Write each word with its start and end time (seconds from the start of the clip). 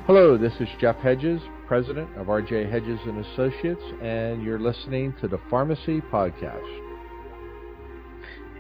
Hello, 0.06 0.38
this 0.38 0.54
is 0.60 0.68
Jeff 0.80 0.98
Hedges, 0.98 1.42
president 1.66 2.16
of 2.16 2.28
RJ 2.28 2.70
Hedges 2.70 3.00
and 3.06 3.26
Associates, 3.26 3.82
and 4.02 4.44
you're 4.44 4.60
listening 4.60 5.16
to 5.20 5.28
the 5.28 5.40
Pharmacy 5.50 6.00
Podcast. 6.00 6.87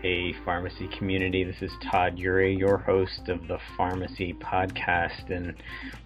Hey, 0.04 0.32
pharmacy 0.46 0.88
community. 0.96 1.44
This 1.44 1.60
is 1.60 1.72
Todd 1.92 2.18
Eury, 2.18 2.56
your 2.56 2.78
host 2.78 3.30
of 3.30 3.48
the 3.48 3.58
Pharmacy 3.76 4.32
Podcast, 4.36 5.32
and 5.32 5.56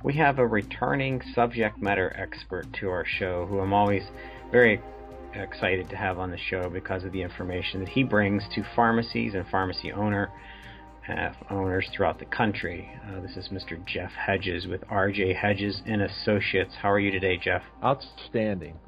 we 0.01 0.13
have 0.13 0.39
a 0.39 0.47
returning 0.47 1.21
subject 1.35 1.77
matter 1.81 2.15
expert 2.15 2.71
to 2.79 2.89
our 2.89 3.03
show 3.05 3.45
who 3.47 3.59
I'm 3.59 3.73
always 3.73 4.03
very 4.49 4.81
excited 5.33 5.89
to 5.89 5.97
have 5.97 6.19
on 6.19 6.31
the 6.31 6.37
show 6.37 6.69
because 6.69 7.03
of 7.03 7.11
the 7.11 7.21
information 7.21 7.81
that 7.81 7.89
he 7.89 8.03
brings 8.03 8.43
to 8.55 8.63
pharmacies 8.77 9.33
and 9.33 9.45
pharmacy 9.49 9.91
owner 9.91 10.29
uh, 11.09 11.33
owners 11.49 11.89
throughout 11.93 12.17
the 12.17 12.25
country. 12.25 12.89
Uh, 13.09 13.19
this 13.19 13.35
is 13.35 13.49
Mr. 13.49 13.85
Jeff 13.85 14.11
Hedges 14.11 14.67
with 14.67 14.79
RJ 14.83 15.35
Hedges 15.35 15.81
and 15.85 16.01
Associates. 16.01 16.75
How 16.81 16.91
are 16.91 16.99
you 16.99 17.11
today, 17.11 17.37
Jeff? 17.37 17.63
Outstanding. 17.83 18.79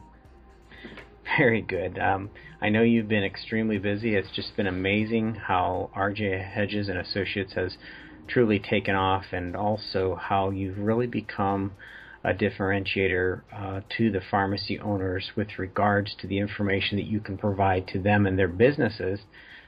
Very 1.37 1.61
good. 1.61 1.97
Um, 1.97 2.29
I 2.61 2.69
know 2.69 2.81
you've 2.81 3.07
been 3.07 3.23
extremely 3.23 3.77
busy. 3.77 4.15
It's 4.15 4.31
just 4.35 4.55
been 4.55 4.67
amazing 4.67 5.35
how 5.35 5.89
RJ 5.95 6.53
Hedges 6.53 6.89
and 6.89 6.97
Associates 6.97 7.53
has 7.53 7.77
truly 8.27 8.59
taken 8.59 8.95
off, 8.95 9.25
and 9.31 9.55
also 9.55 10.15
how 10.15 10.49
you've 10.49 10.77
really 10.77 11.07
become 11.07 11.73
a 12.23 12.33
differentiator 12.33 13.41
uh, 13.53 13.81
to 13.97 14.11
the 14.11 14.21
pharmacy 14.31 14.79
owners 14.79 15.31
with 15.35 15.59
regards 15.59 16.15
to 16.21 16.27
the 16.27 16.37
information 16.37 16.97
that 16.97 17.05
you 17.05 17.19
can 17.19 17.37
provide 17.37 17.87
to 17.87 17.99
them 17.99 18.25
and 18.25 18.39
their 18.39 18.47
businesses 18.47 19.19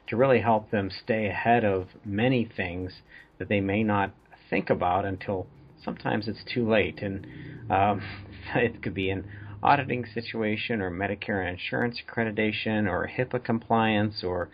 to 0.07 0.15
really 0.15 0.39
help 0.39 0.71
them 0.71 0.89
stay 1.03 1.27
ahead 1.27 1.65
of 1.65 1.87
many 2.05 2.49
things 2.55 2.93
that 3.39 3.49
they 3.49 3.59
may 3.59 3.83
not 3.83 4.11
think 4.49 4.69
about 4.69 5.03
until 5.03 5.47
sometimes 5.83 6.27
it's 6.27 6.43
too 6.53 6.69
late. 6.69 7.01
And 7.01 7.27
um, 7.69 8.01
it 8.55 8.81
could 8.81 8.93
be 8.93 9.09
an 9.09 9.25
auditing 9.65 10.05
situation 10.13 10.79
or 10.79 10.91
Medicare 10.91 11.41
and 11.41 11.59
insurance 11.59 11.99
accreditation 12.05 12.87
or 12.87 13.09
HIPAA 13.17 13.43
compliance 13.43 14.23
or 14.23 14.47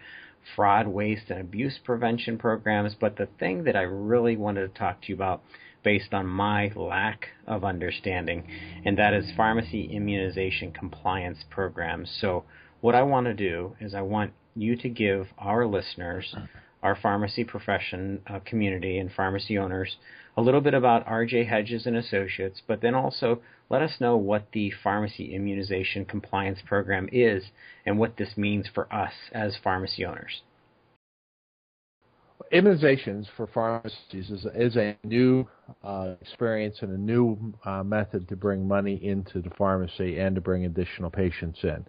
fraud, 0.56 0.88
waste, 0.88 1.30
and 1.30 1.42
abuse 1.42 1.78
prevention 1.84 2.38
programs. 2.38 2.96
But 2.98 3.18
the 3.18 3.28
thing 3.38 3.66
that 3.66 3.76
I 3.76 3.82
really 3.82 4.38
wanted 4.38 4.74
to 4.74 4.80
talk 4.80 5.02
to 5.02 5.08
you 5.10 5.16
about 5.16 5.44
based 5.84 6.14
on 6.14 6.26
my 6.26 6.72
lack 6.78 7.28
of 7.46 7.66
understanding, 7.66 8.48
and 8.86 8.98
that 8.98 9.14
is 9.14 9.26
pharmacy 9.36 9.90
immunization 9.92 10.72
compliance 10.72 11.40
programs. 11.50 12.10
So, 12.22 12.46
what 12.80 12.96
I 12.96 13.04
want 13.04 13.26
to 13.26 13.34
do 13.34 13.76
is 13.82 13.94
I 13.94 14.02
want 14.02 14.32
you 14.56 14.78
to 14.78 14.90
give 14.90 15.28
our 15.38 15.66
listeners, 15.68 16.34
our 16.82 16.96
pharmacy 16.96 17.44
profession 17.44 18.22
uh, 18.28 18.40
community, 18.46 18.98
and 18.98 19.12
pharmacy 19.12 19.58
owners 19.58 19.98
a 20.38 20.42
little 20.42 20.62
bit 20.62 20.74
about 20.74 21.06
RJ 21.06 21.48
Hedges 21.48 21.86
and 21.86 21.98
Associates, 21.98 22.62
but 22.66 22.82
then 22.82 22.96
also 22.96 23.42
let 23.70 23.82
us 23.82 23.96
know 24.00 24.18
what 24.18 24.48
the 24.54 24.72
pharmacy 24.84 25.34
immunization 25.34 26.06
compliance 26.06 26.60
program 26.66 27.10
is 27.12 27.44
and 27.86 27.98
what 27.98 28.18
this 28.18 28.38
means 28.38 28.68
for 28.74 28.92
us 28.94 29.14
as 29.32 29.58
pharmacy 29.64 30.06
owners. 30.06 30.42
Immunizations 32.54 33.28
for 33.38 33.48
pharmacies 33.48 34.30
is, 34.30 34.46
is 34.56 34.76
a 34.76 34.98
new 35.06 35.48
uh, 35.84 36.16
experience 36.22 36.78
and 36.82 36.92
a 36.92 36.98
new 36.98 37.38
uh, 37.64 37.82
method 37.82 38.28
to 38.28 38.36
bring 38.36 38.68
money 38.68 38.96
into 39.06 39.42
the 39.42 39.50
pharmacy 39.52 40.20
and 40.20 40.36
to 40.36 40.42
bring 40.42 40.66
additional 40.66 41.10
patients 41.10 41.60
in. 41.64 41.86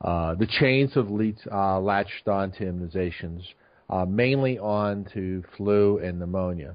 Uh, 0.00 0.34
the 0.36 0.46
chains 0.46 0.94
have 0.94 1.10
uh, 1.52 1.78
latched 1.78 2.28
onto 2.28 2.64
immunizations, 2.64 3.42
uh, 3.90 4.06
mainly 4.06 4.58
on 4.58 5.06
to 5.12 5.44
flu 5.56 5.98
and 5.98 6.18
pneumonia. 6.18 6.74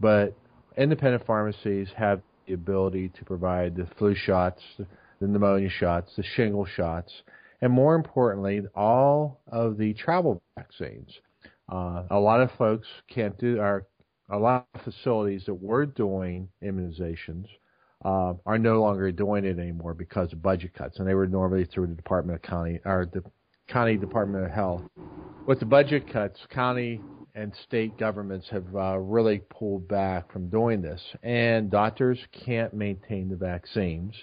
But 0.00 0.34
independent 0.76 1.26
pharmacies 1.26 1.88
have 1.96 2.20
the 2.46 2.54
ability 2.54 3.10
to 3.10 3.24
provide 3.24 3.76
the 3.76 3.86
flu 3.98 4.14
shots, 4.14 4.62
the 4.78 4.86
pneumonia 5.26 5.70
shots, 5.70 6.12
the 6.16 6.22
shingle 6.22 6.66
shots, 6.66 7.12
and 7.60 7.72
more 7.72 7.94
importantly, 7.94 8.62
all 8.74 9.40
of 9.50 9.78
the 9.78 9.94
travel 9.94 10.42
vaccines. 10.56 11.10
Uh, 11.70 12.04
a 12.10 12.18
lot 12.18 12.40
of 12.40 12.50
folks 12.52 12.86
can't 13.08 13.36
do, 13.38 13.58
or 13.58 13.86
a 14.30 14.38
lot 14.38 14.66
of 14.74 14.82
facilities 14.82 15.44
that 15.46 15.54
were 15.54 15.86
doing 15.86 16.48
immunizations 16.62 17.46
uh, 18.04 18.34
are 18.44 18.58
no 18.58 18.80
longer 18.80 19.10
doing 19.10 19.44
it 19.44 19.58
anymore 19.58 19.94
because 19.94 20.32
of 20.32 20.42
budget 20.42 20.74
cuts, 20.74 20.98
and 20.98 21.08
they 21.08 21.14
were 21.14 21.26
normally 21.26 21.64
through 21.64 21.86
the 21.86 21.94
Department 21.94 22.36
of 22.36 22.42
County 22.42 22.78
or 22.84 23.08
the 23.12 23.22
County 23.68 23.96
Department 23.96 24.44
of 24.44 24.50
Health. 24.50 24.82
With 25.46 25.60
the 25.60 25.66
budget 25.66 26.12
cuts, 26.12 26.38
county 26.50 27.00
and 27.36 27.52
state 27.64 27.98
governments 27.98 28.48
have 28.50 28.64
uh, 28.74 28.98
really 28.98 29.40
pulled 29.50 29.86
back 29.86 30.32
from 30.32 30.48
doing 30.48 30.80
this, 30.80 31.02
and 31.22 31.70
doctors 31.70 32.18
can't 32.32 32.72
maintain 32.72 33.28
the 33.28 33.36
vaccines. 33.36 34.14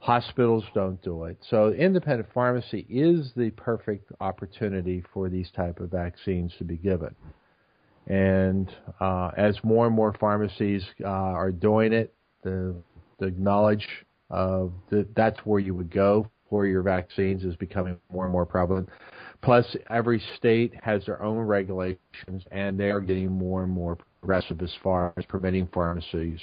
Hospitals 0.00 0.64
don't 0.74 1.00
do 1.02 1.24
it. 1.24 1.36
So 1.50 1.68
independent 1.72 2.30
pharmacy 2.32 2.86
is 2.88 3.32
the 3.36 3.50
perfect 3.50 4.10
opportunity 4.20 5.04
for 5.12 5.28
these 5.28 5.50
type 5.54 5.78
of 5.78 5.90
vaccines 5.90 6.54
to 6.56 6.64
be 6.64 6.78
given. 6.78 7.14
And 8.06 8.72
uh, 8.98 9.32
as 9.36 9.58
more 9.62 9.86
and 9.86 9.94
more 9.94 10.14
pharmacies 10.18 10.82
uh, 11.04 11.06
are 11.08 11.52
doing 11.52 11.92
it, 11.92 12.14
the 12.42 12.74
the 13.18 13.30
knowledge 13.32 13.86
of 14.30 14.72
that 14.88 15.14
that's 15.14 15.38
where 15.40 15.60
you 15.60 15.74
would 15.74 15.92
go 15.92 16.30
for 16.48 16.66
your 16.66 16.82
vaccines 16.82 17.44
is 17.44 17.54
becoming 17.56 17.98
more 18.10 18.24
and 18.24 18.32
more 18.32 18.46
prevalent. 18.46 18.88
Plus, 19.42 19.76
every 19.88 20.22
state 20.36 20.74
has 20.82 21.06
their 21.06 21.22
own 21.22 21.38
regulations, 21.38 22.44
and 22.50 22.78
they 22.78 22.90
are 22.90 23.00
getting 23.00 23.30
more 23.30 23.62
and 23.62 23.72
more 23.72 23.96
progressive 24.20 24.60
as 24.60 24.72
far 24.82 25.14
as 25.16 25.24
permitting 25.24 25.66
pharmacies 25.72 26.40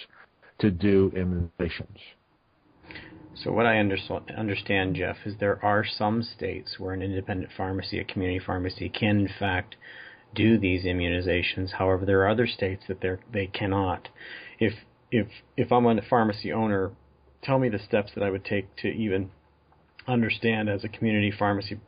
to 0.59 0.72
do 0.72 1.12
immunizations. 1.16 1.97
So, 3.36 3.52
what 3.52 3.68
I 3.68 3.78
understand, 3.78 4.96
Jeff, 4.96 5.18
is 5.25 5.36
there 5.40 5.63
are 5.63 5.86
some 5.86 6.24
states 6.24 6.80
where 6.80 6.94
an 6.94 7.03
independent 7.03 7.52
pharmacy, 7.56 8.00
a 8.00 8.03
community 8.03 8.44
pharmacy, 8.44 8.90
can 8.90 9.19
in 9.19 9.30
fact 9.40 9.75
do 10.34 10.57
these 10.57 10.84
immunizations. 10.86 11.72
However, 11.72 12.06
there 12.06 12.22
are 12.22 12.30
other 12.30 12.47
states 12.47 12.84
that 12.88 13.02
they 13.31 13.47
cannot. 13.47 14.09
If 14.59 14.74
if 15.12 15.28
if 15.56 15.72
I'm 15.72 15.86
a 15.86 16.02
pharmacy 16.02 16.52
owner, 16.52 16.91
tell 17.44 17.59
me 17.59 17.69
the 17.69 17.80
steps 17.80 18.12
that 18.16 18.24
I 18.24 18.31
would 18.31 18.44
take 18.44 18.75
to 18.78 18.88
even 18.88 19.30
understand 20.07 20.69
as 20.69 20.84
a 20.84 20.90
community 20.90 21.31
pharmacy 21.31 21.80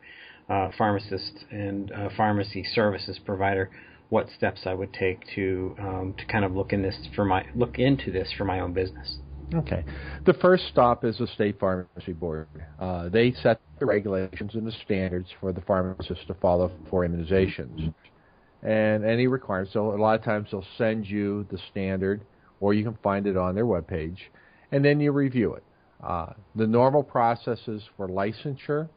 uh, 0.50 0.70
pharmacist 0.78 1.46
and 1.52 1.92
uh, 1.92 2.10
pharmacy 2.16 2.64
services 2.74 3.20
provider 3.26 3.70
what 4.10 4.28
steps 4.36 4.62
I 4.66 4.74
would 4.74 4.92
take 4.94 5.20
to 5.36 5.76
um, 5.80 6.16
to 6.18 6.26
kind 6.26 6.44
of 6.44 6.54
look 6.54 6.74
in 6.74 6.82
this 6.82 6.96
for 7.16 7.26
my 7.26 7.46
look 7.56 7.78
into 7.78 8.12
this 8.12 8.34
for 8.38 8.44
my 8.46 8.60
own 8.60 8.74
business. 8.74 9.18
Okay, 9.54 9.84
the 10.26 10.34
first 10.34 10.68
stop 10.68 11.04
is 11.04 11.18
the 11.18 11.28
state 11.28 11.60
pharmacy 11.60 12.14
board. 12.14 12.48
Uh, 12.80 13.10
they 13.10 13.32
set 13.32 13.60
the 13.80 13.86
regulations 13.86 14.54
and 14.54 14.66
the 14.66 14.74
standards 14.86 15.28
for 15.40 15.52
the 15.52 15.62
pharmacists 15.62 16.24
to 16.28 16.36
follow 16.36 16.72
for 16.90 17.08
immunizations, 17.08 17.94
and 18.62 19.06
any 19.06 19.26
requirements. 19.26 19.74
So 19.74 19.94
a 19.94 19.98
lot 19.98 20.20
of 20.20 20.24
times 20.24 20.50
they'll 20.52 20.66
send 20.78 21.08
you 21.08 21.48
the 21.52 21.58
standard, 21.72 22.22
or 22.60 22.76
you 22.76 22.84
can 22.84 22.98
find 23.02 23.26
it 23.26 23.38
on 23.38 23.56
their 23.56 23.66
webpage, 23.66 24.18
and 24.72 24.86
then 24.86 25.00
you 25.00 25.12
review 25.12 25.56
it. 25.56 25.64
Uh, 26.04 26.34
the 26.56 26.68
normal 26.68 27.04
processes 27.04 27.84
for 27.98 28.08
licensure 28.08 28.88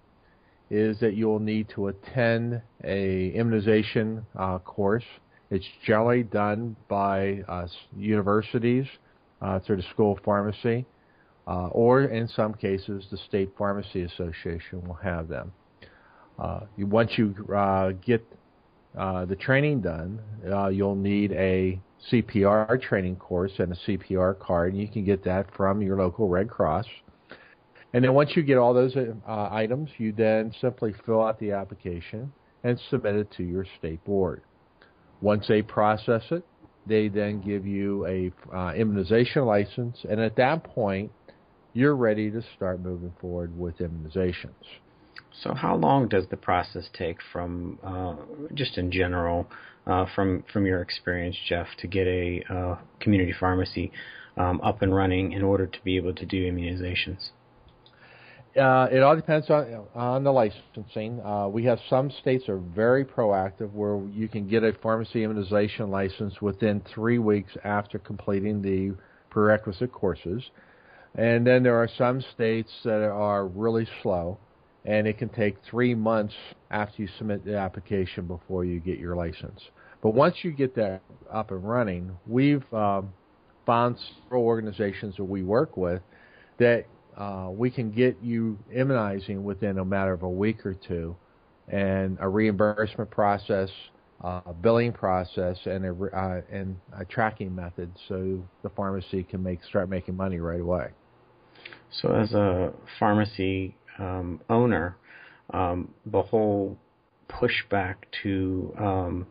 is 0.72 0.98
that 1.00 1.14
you 1.14 1.26
will 1.26 1.38
need 1.38 1.68
to 1.68 1.88
attend 1.88 2.62
a 2.82 3.28
immunization 3.34 4.24
uh, 4.38 4.58
course. 4.58 5.04
It's 5.50 5.66
generally 5.84 6.22
done 6.22 6.76
by 6.88 7.42
uh, 7.46 7.66
universities 7.94 8.86
uh, 9.42 9.60
through 9.60 9.76
the 9.76 9.82
School 9.92 10.12
of 10.12 10.24
Pharmacy, 10.24 10.86
uh, 11.46 11.66
or 11.66 12.04
in 12.04 12.26
some 12.26 12.54
cases, 12.54 13.04
the 13.10 13.18
State 13.18 13.50
Pharmacy 13.58 14.04
Association 14.04 14.82
will 14.88 14.94
have 14.94 15.28
them. 15.28 15.52
Uh, 16.38 16.60
once 16.78 17.10
you 17.16 17.34
uh, 17.54 17.90
get 18.02 18.26
the 18.94 19.36
training 19.38 19.82
done, 19.82 20.18
you'll 20.72 20.96
need 20.96 21.32
a 21.32 21.78
CPR 22.10 22.80
training 22.80 23.16
course 23.16 23.52
and 23.58 23.72
a 23.72 23.76
CPR 23.86 24.38
card, 24.38 24.72
and 24.72 24.80
you 24.80 24.88
can 24.88 25.04
get 25.04 25.22
that 25.24 25.54
from 25.54 25.82
your 25.82 25.98
local 25.98 26.28
Red 26.28 26.48
Cross. 26.48 26.86
And 27.94 28.02
then 28.02 28.14
once 28.14 28.30
you 28.34 28.42
get 28.42 28.56
all 28.56 28.72
those 28.72 28.96
uh, 28.96 29.48
items, 29.50 29.90
you 29.98 30.12
then 30.12 30.52
simply 30.60 30.94
fill 31.04 31.22
out 31.22 31.38
the 31.38 31.52
application 31.52 32.32
and 32.64 32.80
submit 32.90 33.16
it 33.16 33.30
to 33.36 33.42
your 33.42 33.66
state 33.78 34.02
board. 34.04 34.42
Once 35.20 35.46
they 35.48 35.62
process 35.62 36.22
it, 36.30 36.44
they 36.86 37.08
then 37.08 37.40
give 37.40 37.66
you 37.66 38.06
a 38.06 38.32
uh, 38.56 38.72
immunization 38.74 39.44
license, 39.44 40.04
and 40.08 40.20
at 40.20 40.36
that 40.36 40.64
point, 40.64 41.12
you're 41.74 41.94
ready 41.94 42.30
to 42.30 42.42
start 42.56 42.80
moving 42.80 43.12
forward 43.20 43.56
with 43.56 43.78
immunizations. 43.78 44.50
So, 45.42 45.54
how 45.54 45.76
long 45.76 46.08
does 46.08 46.24
the 46.28 46.36
process 46.36 46.88
take 46.92 47.18
from, 47.32 47.78
uh, 47.82 48.16
just 48.54 48.76
in 48.78 48.90
general, 48.90 49.46
uh, 49.86 50.06
from 50.14 50.44
from 50.52 50.66
your 50.66 50.82
experience, 50.82 51.36
Jeff, 51.48 51.68
to 51.78 51.86
get 51.86 52.06
a 52.06 52.42
uh, 52.50 52.76
community 53.00 53.32
pharmacy 53.38 53.92
um, 54.36 54.60
up 54.62 54.82
and 54.82 54.94
running 54.94 55.32
in 55.32 55.42
order 55.42 55.66
to 55.66 55.78
be 55.84 55.96
able 55.96 56.14
to 56.14 56.26
do 56.26 56.50
immunizations? 56.50 57.30
Uh, 58.56 58.86
it 58.92 59.02
all 59.02 59.16
depends 59.16 59.48
on 59.48 59.86
on 59.94 60.24
the 60.24 60.30
licensing. 60.30 61.20
Uh, 61.24 61.48
we 61.48 61.64
have 61.64 61.78
some 61.88 62.10
states 62.10 62.50
are 62.50 62.58
very 62.58 63.02
proactive 63.02 63.72
where 63.72 64.06
you 64.10 64.28
can 64.28 64.46
get 64.46 64.62
a 64.62 64.74
pharmacy 64.82 65.24
immunization 65.24 65.90
license 65.90 66.42
within 66.42 66.82
three 66.94 67.18
weeks 67.18 67.52
after 67.64 67.98
completing 67.98 68.60
the 68.60 68.94
prerequisite 69.30 69.90
courses, 69.90 70.42
and 71.14 71.46
then 71.46 71.62
there 71.62 71.76
are 71.76 71.88
some 71.96 72.20
states 72.34 72.70
that 72.84 73.02
are 73.02 73.46
really 73.46 73.88
slow, 74.02 74.36
and 74.84 75.06
it 75.06 75.16
can 75.16 75.30
take 75.30 75.56
three 75.70 75.94
months 75.94 76.34
after 76.70 77.00
you 77.00 77.08
submit 77.16 77.46
the 77.46 77.56
application 77.56 78.26
before 78.26 78.66
you 78.66 78.80
get 78.80 78.98
your 78.98 79.16
license. 79.16 79.62
But 80.02 80.10
once 80.10 80.36
you 80.42 80.52
get 80.52 80.74
that 80.74 81.00
up 81.32 81.52
and 81.52 81.66
running, 81.66 82.18
we've 82.26 82.64
um, 82.74 83.14
found 83.64 83.96
several 84.24 84.44
organizations 84.44 85.16
that 85.16 85.24
we 85.24 85.42
work 85.42 85.78
with 85.78 86.02
that 86.58 86.84
uh, 87.16 87.48
we 87.50 87.70
can 87.70 87.90
get 87.90 88.16
you 88.22 88.58
immunizing 88.72 89.44
within 89.44 89.78
a 89.78 89.84
matter 89.84 90.12
of 90.12 90.22
a 90.22 90.28
week 90.28 90.64
or 90.64 90.74
two, 90.74 91.16
and 91.68 92.16
a 92.20 92.28
reimbursement 92.28 93.10
process, 93.10 93.68
uh, 94.24 94.40
a 94.46 94.52
billing 94.52 94.92
process, 94.92 95.56
and 95.66 95.84
a, 95.84 96.16
uh, 96.16 96.40
and 96.50 96.76
a 96.98 97.04
tracking 97.04 97.54
method, 97.54 97.90
so 98.08 98.42
the 98.62 98.70
pharmacy 98.70 99.22
can 99.24 99.42
make 99.42 99.62
start 99.64 99.88
making 99.88 100.16
money 100.16 100.38
right 100.38 100.60
away. 100.60 100.88
So, 101.90 102.12
as 102.14 102.32
a 102.32 102.72
pharmacy 102.98 103.76
um, 103.98 104.40
owner, 104.48 104.96
um, 105.50 105.92
the 106.06 106.22
whole 106.22 106.78
pushback 107.28 107.96
to 108.22 108.74
um, 108.78 109.26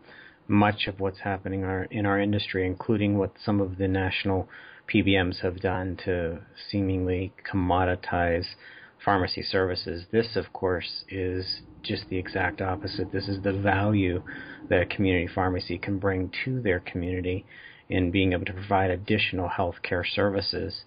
much 0.52 0.88
of 0.88 1.00
what's 1.00 1.20
happening 1.20 1.64
our, 1.64 1.86
in 1.86 2.06
our 2.06 2.20
industry, 2.20 2.68
including 2.68 3.18
what 3.18 3.32
some 3.44 3.62
of 3.62 3.78
the 3.78 3.88
national 3.88 4.50
PBMs 4.94 5.40
have 5.40 5.62
done 5.62 5.98
to 6.06 6.42
seemingly 6.70 7.32
commoditize 7.50 8.46
pharmacy 9.04 9.42
services. 9.42 10.06
This, 10.12 10.36
of 10.36 10.52
course, 10.52 11.06
is 11.10 11.62
just 11.82 12.10
the 12.10 12.18
exact 12.18 12.62
opposite. 12.62 13.12
This 13.14 13.30
is 13.30 13.42
the 13.42 13.54
value 13.54 14.22
that 14.70 14.82
a 14.82 14.86
community 14.86 15.30
pharmacy 15.34 15.78
can 15.78 15.98
bring 15.98 16.32
to 16.44 16.62
their 16.62 16.82
community 16.82 17.46
in 17.90 18.12
being 18.12 18.34
able 18.34 18.46
to 18.46 18.54
provide 18.54 18.92
additional 18.92 19.48
health 19.48 19.76
care 19.82 20.06
services. 20.06 20.82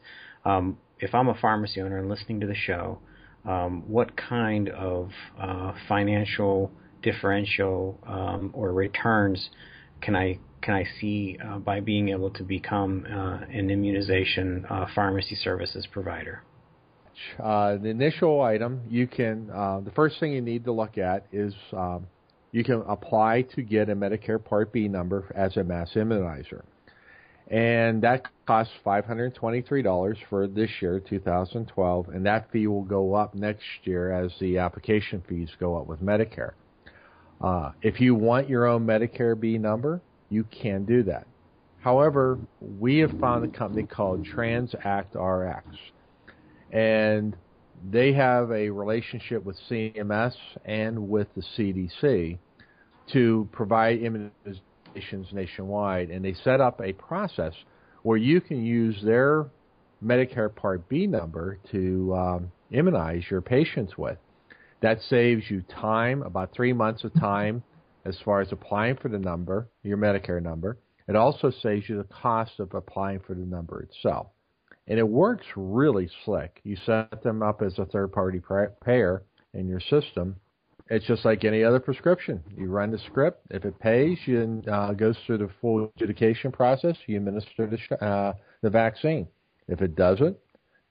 Um, 0.45 0.77
if 1.01 1.15
I'm 1.15 1.29
a 1.29 1.35
pharmacy 1.35 1.81
owner 1.81 1.99
and 1.99 2.09
listening 2.09 2.41
to 2.41 2.47
the 2.47 2.55
show, 2.55 2.99
um, 3.47 3.83
what 3.89 4.17
kind 4.17 4.69
of 4.69 5.11
uh, 5.41 5.73
financial 5.89 6.71
differential 7.05 7.99
um, 8.07 8.51
or 8.53 8.73
returns 8.73 9.51
can 10.01 10.17
I 10.17 10.39
can 10.63 10.75
I 10.75 10.85
see 11.01 11.39
uh, 11.45 11.59
by 11.59 11.81
being 11.81 12.09
able 12.09 12.31
to 12.31 12.43
become 12.43 13.07
uh, 13.07 13.45
an 13.53 13.71
immunization 13.71 14.65
uh, 14.71 14.87
pharmacy 14.95 15.35
services 15.35 15.87
provider? 15.91 16.43
Uh, 17.39 17.77
the 17.77 17.89
initial 17.89 18.43
item 18.43 18.81
you 18.89 19.07
can 19.07 19.51
uh, 19.51 19.81
the 19.81 19.91
first 19.93 20.19
thing 20.19 20.33
you 20.33 20.41
need 20.41 20.65
to 20.65 20.73
look 20.73 20.99
at 20.99 21.27
is 21.33 21.55
um, 21.73 22.07
you 22.53 22.65
can 22.65 22.83
apply 22.89 23.43
to 23.55 23.63
get 23.63 23.89
a 23.89 23.97
Medicare 23.97 24.43
Part 24.43 24.73
B 24.73 24.89
number 24.89 25.31
as 25.35 25.57
a 25.57 25.65
mass 25.65 25.91
immunizer, 25.95 26.63
and 27.49 28.03
that 28.03 28.25
costs 28.47 28.73
five 28.83 29.05
hundred 29.05 29.35
twenty-three 29.35 29.83
dollars 29.83 30.19
for 30.29 30.47
this 30.47 30.71
year, 30.81 31.01
2012, 31.01 32.09
and 32.09 32.27
that 32.27 32.51
fee 32.51 32.67
will 32.67 32.85
go 32.85 33.15
up 33.15 33.35
next 33.35 33.65
year 33.85 34.13
as 34.13 34.33
the 34.41 34.59
application 34.59 35.23
fees 35.29 35.51
go 35.61 35.77
up 35.77 35.87
with 35.87 36.01
Medicare. 36.01 36.53
Uh, 37.41 37.73
if 37.83 38.01
you 38.01 38.15
want 38.15 38.49
your 38.49 38.67
own 38.67 38.87
Medicare 38.87 39.39
B 39.39 39.59
number, 39.59 40.01
you 40.31 40.45
can 40.45 40.85
do 40.85 41.03
that. 41.05 41.27
However, 41.81 42.39
we 42.61 42.99
have 42.99 43.11
found 43.21 43.45
a 43.45 43.49
company 43.49 43.85
called 43.85 44.25
Transact 44.25 45.15
RX, 45.15 45.67
and 46.73 47.37
they 47.91 48.15
have 48.15 48.51
a 48.51 48.71
relationship 48.71 49.45
with 49.45 49.57
CMS 49.69 50.35
and 50.65 51.11
with 51.11 51.29
the 51.37 51.43
CDC 51.57 52.39
to 53.13 53.49
provide 53.53 54.01
immunizations 54.01 55.33
nationwide, 55.33 56.11
and 56.11 56.25
they 56.25 56.35
set 56.43 56.61
up 56.61 56.81
a 56.81 56.95
process 56.95 57.53
where 58.03 58.17
you 58.17 58.41
can 58.41 58.65
use 58.65 58.97
their 59.03 59.47
Medicare 60.03 60.55
Part 60.55 60.89
B 60.89 61.07
number 61.07 61.59
to 61.73 62.15
um, 62.15 62.53
immunize 62.71 63.25
your 63.31 63.41
patients 63.41 63.97
with. 63.99 64.19
That 64.85 65.01
saves 65.09 65.51
you 65.51 65.63
time, 65.63 66.21
about 66.25 66.53
three 66.53 66.75
months 66.75 67.05
of 67.05 67.15
time 67.15 67.63
as 68.05 68.19
far 68.23 68.43
as 68.43 68.53
applying 68.53 68.97
for 68.97 69.09
the 69.09 69.19
number, 69.19 69.67
your 69.83 69.97
Medicare 69.97 70.43
number. 70.43 70.77
It 71.09 71.17
also 71.17 71.51
saves 71.51 71.89
you 71.89 71.97
the 71.97 72.05
cost 72.05 72.61
of 72.61 72.75
applying 72.75 73.21
for 73.21 73.33
the 73.33 73.47
number 73.47 73.81
itself. 73.81 74.27
And 74.87 74.99
it 74.99 75.09
works 75.09 75.47
really 75.57 76.11
slick. 76.27 76.61
You 76.65 76.77
set 76.85 77.23
them 77.23 77.43
up 77.43 77.63
as 77.63 77.79
a 77.79 77.87
third 77.87 78.13
party 78.13 78.43
payer 78.85 79.23
in 79.55 79.69
your 79.69 79.81
system. 79.81 80.37
It's 80.91 81.07
just 81.07 81.25
like 81.25 81.45
any 81.45 81.65
other 81.65 81.81
prescription. 81.81 82.43
You 82.55 82.67
run 82.67 82.91
the 82.91 82.99
script. 82.99 83.41
If 83.49 83.65
it 83.65 83.79
pays, 83.79 84.19
you 84.27 84.63
uh, 84.71 84.93
goes 84.93 85.17
through 85.25 85.39
the 85.39 85.51
full 85.63 85.91
adjudication 85.97 86.53
process. 86.53 86.99
You 87.07 87.17
administer 87.17 87.67
the, 87.67 88.05
uh, 88.05 88.35
the 88.61 88.69
vaccine. 88.69 89.29
If 89.67 89.81
it 89.81 89.97
doesn't, 89.97 90.37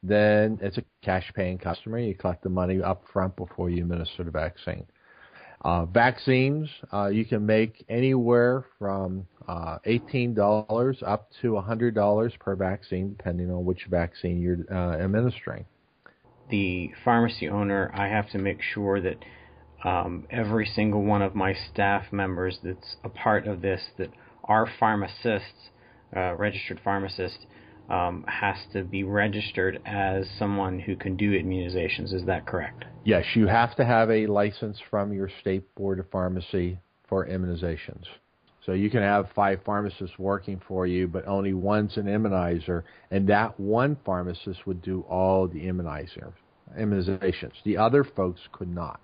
then 0.03 0.59
it's 0.61 0.77
a 0.77 0.83
cash 1.01 1.31
paying 1.33 1.57
customer. 1.57 1.97
You 1.97 2.13
collect 2.13 2.43
the 2.43 2.49
money 2.49 2.81
up 2.81 3.03
front 3.11 3.35
before 3.37 3.69
you 3.69 3.81
administer 3.81 4.23
the 4.23 4.31
vaccine. 4.31 4.85
Uh, 5.63 5.85
vaccines, 5.85 6.69
uh, 6.91 7.07
you 7.07 7.23
can 7.23 7.45
make 7.45 7.85
anywhere 7.87 8.65
from 8.77 9.25
uh, 9.47 9.77
$18 9.87 11.01
up 11.07 11.29
to 11.41 11.53
$100 11.53 12.39
per 12.39 12.55
vaccine, 12.55 13.15
depending 13.17 13.49
on 13.49 13.63
which 13.63 13.85
vaccine 13.89 14.41
you're 14.41 14.65
uh, 14.69 14.97
administering. 14.97 15.65
The 16.49 16.91
pharmacy 17.05 17.47
owner, 17.47 17.89
I 17.93 18.09
have 18.09 18.29
to 18.31 18.37
make 18.37 18.59
sure 18.61 18.99
that 18.99 19.23
um, 19.85 20.27
every 20.29 20.65
single 20.65 21.01
one 21.01 21.21
of 21.21 21.33
my 21.33 21.53
staff 21.71 22.11
members 22.11 22.59
that's 22.61 22.97
a 23.05 23.09
part 23.09 23.47
of 23.47 23.61
this, 23.61 23.81
that 23.97 24.09
are 24.43 24.67
pharmacists, 24.79 25.69
uh, 26.15 26.35
registered 26.35 26.81
pharmacists, 26.83 27.45
um, 27.89 28.23
has 28.27 28.57
to 28.73 28.83
be 28.83 29.03
registered 29.03 29.81
as 29.85 30.27
someone 30.39 30.79
who 30.79 30.95
can 30.95 31.15
do 31.15 31.31
immunizations. 31.31 32.13
Is 32.13 32.25
that 32.25 32.45
correct? 32.45 32.85
Yes, 33.03 33.25
you 33.35 33.47
have 33.47 33.75
to 33.75 33.85
have 33.85 34.09
a 34.09 34.27
license 34.27 34.79
from 34.89 35.11
your 35.11 35.29
state 35.41 35.73
board 35.75 35.99
of 35.99 36.09
pharmacy 36.09 36.79
for 37.07 37.27
immunizations. 37.27 38.05
So 38.65 38.71
you 38.71 38.89
can 38.89 39.01
have 39.01 39.27
five 39.35 39.59
pharmacists 39.65 40.17
working 40.17 40.61
for 40.67 40.87
you, 40.87 41.07
but 41.07 41.27
only 41.27 41.53
one's 41.53 41.97
an 41.97 42.05
immunizer, 42.05 42.83
and 43.11 43.27
that 43.27 43.59
one 43.59 43.97
pharmacist 44.05 44.65
would 44.65 44.81
do 44.81 45.01
all 45.09 45.49
the 45.49 45.59
immunizer, 45.59 46.31
immunizations. 46.79 47.51
The 47.65 47.75
other 47.75 48.05
folks 48.05 48.39
could 48.53 48.73
not. 48.73 49.01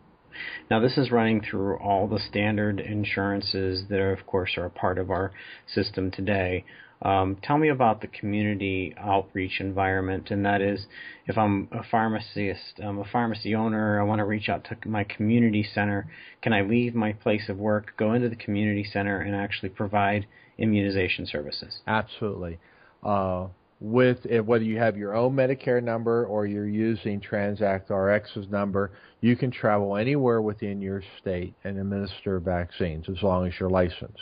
Now, 0.69 0.79
this 0.79 0.97
is 0.97 1.11
running 1.11 1.41
through 1.41 1.77
all 1.77 2.07
the 2.07 2.19
standard 2.19 2.79
insurances 2.79 3.85
that, 3.89 3.99
are, 3.99 4.13
of 4.13 4.25
course, 4.25 4.57
are 4.57 4.65
a 4.65 4.69
part 4.69 4.97
of 4.97 5.09
our 5.09 5.31
system 5.67 6.11
today. 6.11 6.65
Um, 7.01 7.37
tell 7.41 7.57
me 7.57 7.69
about 7.69 8.01
the 8.01 8.07
community 8.07 8.93
outreach 8.97 9.61
environment, 9.61 10.31
and 10.31 10.45
that 10.45 10.61
is, 10.61 10.85
if 11.27 11.37
I'm 11.37 11.69
a 11.71 11.81
pharmacist, 11.81 12.79
I'm 12.83 12.99
a 12.99 13.05
pharmacy 13.05 13.55
owner, 13.55 14.01
I 14.01 14.03
want 14.03 14.19
to 14.19 14.25
reach 14.25 14.49
out 14.49 14.65
to 14.65 14.89
my 14.89 15.05
community 15.05 15.63
center. 15.73 16.11
Can 16.41 16.51
I 16.51 16.61
leave 16.61 16.93
my 16.95 17.13
place 17.13 17.47
of 17.47 17.57
work, 17.57 17.93
go 17.97 18.13
into 18.13 18.27
the 18.27 18.35
community 18.35 18.83
center, 18.83 19.21
and 19.21 19.33
actually 19.33 19.69
provide 19.69 20.27
immunization 20.57 21.25
services? 21.25 21.79
Absolutely. 21.87 22.59
Uh, 23.01 23.47
with 23.79 24.25
whether 24.45 24.63
you 24.63 24.77
have 24.77 24.97
your 24.97 25.15
own 25.15 25.35
Medicare 25.35 25.81
number 25.81 26.25
or 26.25 26.45
you're 26.45 26.67
using 26.67 27.21
Transact 27.21 27.89
RX's 27.89 28.49
number, 28.49 28.91
you 29.21 29.35
can 29.35 29.51
travel 29.51 29.95
anywhere 29.95 30.41
within 30.41 30.81
your 30.81 31.01
state 31.21 31.53
and 31.63 31.77
administer 31.77 32.39
vaccines 32.39 33.05
as 33.09 33.21
long 33.23 33.47
as 33.47 33.53
you're 33.59 33.69
licensed. 33.69 34.19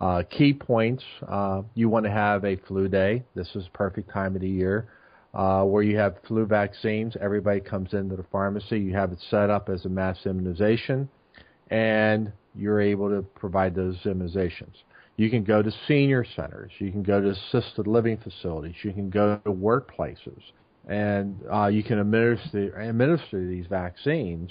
Uh, 0.00 0.22
key 0.30 0.52
points: 0.52 1.02
uh, 1.28 1.62
you 1.74 1.88
want 1.88 2.04
to 2.04 2.10
have 2.10 2.44
a 2.44 2.56
flu 2.56 2.88
day. 2.88 3.22
This 3.34 3.48
is 3.54 3.64
perfect 3.72 4.10
time 4.10 4.34
of 4.34 4.42
the 4.42 4.48
year 4.48 4.88
uh, 5.34 5.62
where 5.62 5.82
you 5.82 5.96
have 5.96 6.16
flu 6.26 6.46
vaccines. 6.46 7.16
Everybody 7.20 7.60
comes 7.60 7.92
into 7.92 8.16
the 8.16 8.24
pharmacy. 8.32 8.78
You 8.78 8.94
have 8.94 9.12
it 9.12 9.18
set 9.30 9.50
up 9.50 9.68
as 9.68 9.84
a 9.84 9.88
mass 9.88 10.18
immunization, 10.24 11.08
and 11.70 12.32
you're 12.54 12.80
able 12.80 13.08
to 13.10 13.22
provide 13.22 13.74
those 13.74 13.96
immunizations. 14.04 14.74
You 15.20 15.28
can 15.28 15.44
go 15.44 15.60
to 15.60 15.70
senior 15.86 16.24
centers. 16.34 16.72
You 16.78 16.90
can 16.90 17.02
go 17.02 17.20
to 17.20 17.28
assisted 17.32 17.86
living 17.86 18.16
facilities. 18.16 18.76
You 18.82 18.94
can 18.94 19.10
go 19.10 19.38
to 19.44 19.52
workplaces, 19.52 20.40
and 20.88 21.38
uh, 21.52 21.66
you 21.66 21.82
can 21.82 21.98
administer 21.98 22.74
administer 22.80 23.46
these 23.46 23.66
vaccines, 23.66 24.50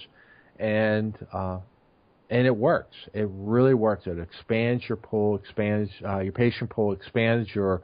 and 0.60 1.18
uh, 1.34 1.58
and 2.30 2.46
it 2.46 2.56
works. 2.56 2.96
It 3.16 3.28
really 3.32 3.74
works. 3.74 4.06
It 4.06 4.20
expands 4.20 4.84
your 4.88 4.98
pool, 4.98 5.38
expands 5.38 5.90
uh, 6.08 6.20
your 6.20 6.34
patient 6.34 6.70
pool, 6.70 6.94
expands 6.94 7.50
your 7.56 7.82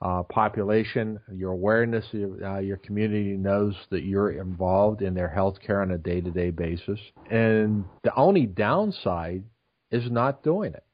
uh, 0.00 0.22
population, 0.22 1.18
your 1.34 1.50
awareness, 1.50 2.04
uh, 2.14 2.58
your 2.58 2.76
community 2.76 3.36
knows 3.36 3.74
that 3.90 4.04
you're 4.04 4.30
involved 4.30 5.02
in 5.02 5.12
their 5.12 5.28
health 5.28 5.56
care 5.66 5.82
on 5.82 5.90
a 5.90 5.98
day 5.98 6.20
to 6.20 6.30
day 6.30 6.50
basis. 6.50 7.00
And 7.32 7.84
the 8.04 8.14
only 8.14 8.46
downside 8.46 9.42
is 9.90 10.08
not 10.08 10.44
doing 10.44 10.72
it. 10.72 10.84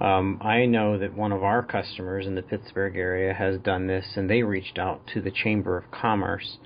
Um, 0.00 0.38
I 0.40 0.66
know 0.66 0.96
that 0.98 1.14
one 1.14 1.32
of 1.32 1.42
our 1.42 1.62
customers 1.62 2.26
in 2.26 2.34
the 2.36 2.42
Pittsburgh 2.42 2.96
area 2.96 3.34
has 3.34 3.58
done 3.60 3.86
this, 3.86 4.04
and 4.14 4.30
they 4.30 4.42
reached 4.42 4.78
out 4.78 5.00
to 5.14 5.20
the 5.20 5.30
Chamber 5.30 5.76
of 5.76 5.90
Commerce, 5.90 6.58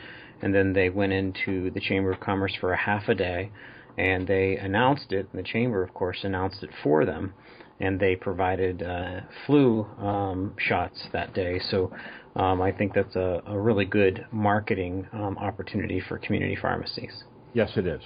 and 0.42 0.54
then 0.54 0.72
they 0.74 0.90
went 0.90 1.12
into 1.12 1.70
the 1.70 1.80
Chamber 1.80 2.12
of 2.12 2.20
Commerce 2.20 2.54
for 2.60 2.72
a 2.72 2.76
half 2.76 3.08
a 3.08 3.14
day, 3.14 3.50
and 3.96 4.26
they 4.26 4.56
announced 4.56 5.12
it, 5.12 5.28
and 5.32 5.38
the 5.42 5.48
Chamber, 5.48 5.82
of 5.82 5.94
course, 5.94 6.18
announced 6.24 6.62
it 6.62 6.70
for 6.82 7.04
them 7.04 7.32
and 7.80 7.98
they 7.98 8.14
provided 8.14 8.80
uh, 8.80 9.20
flu 9.44 9.84
um, 9.98 10.54
shots 10.56 11.08
that 11.12 11.34
day. 11.34 11.58
So 11.70 11.90
um, 12.36 12.62
I 12.62 12.70
think 12.70 12.94
that's 12.94 13.16
a, 13.16 13.42
a 13.46 13.58
really 13.58 13.86
good 13.86 14.24
marketing 14.30 15.08
um, 15.12 15.36
opportunity 15.36 16.00
for 16.00 16.18
community 16.18 16.56
pharmacies. 16.60 17.24
Yes, 17.54 17.70
it 17.76 17.88
is. 17.88 18.00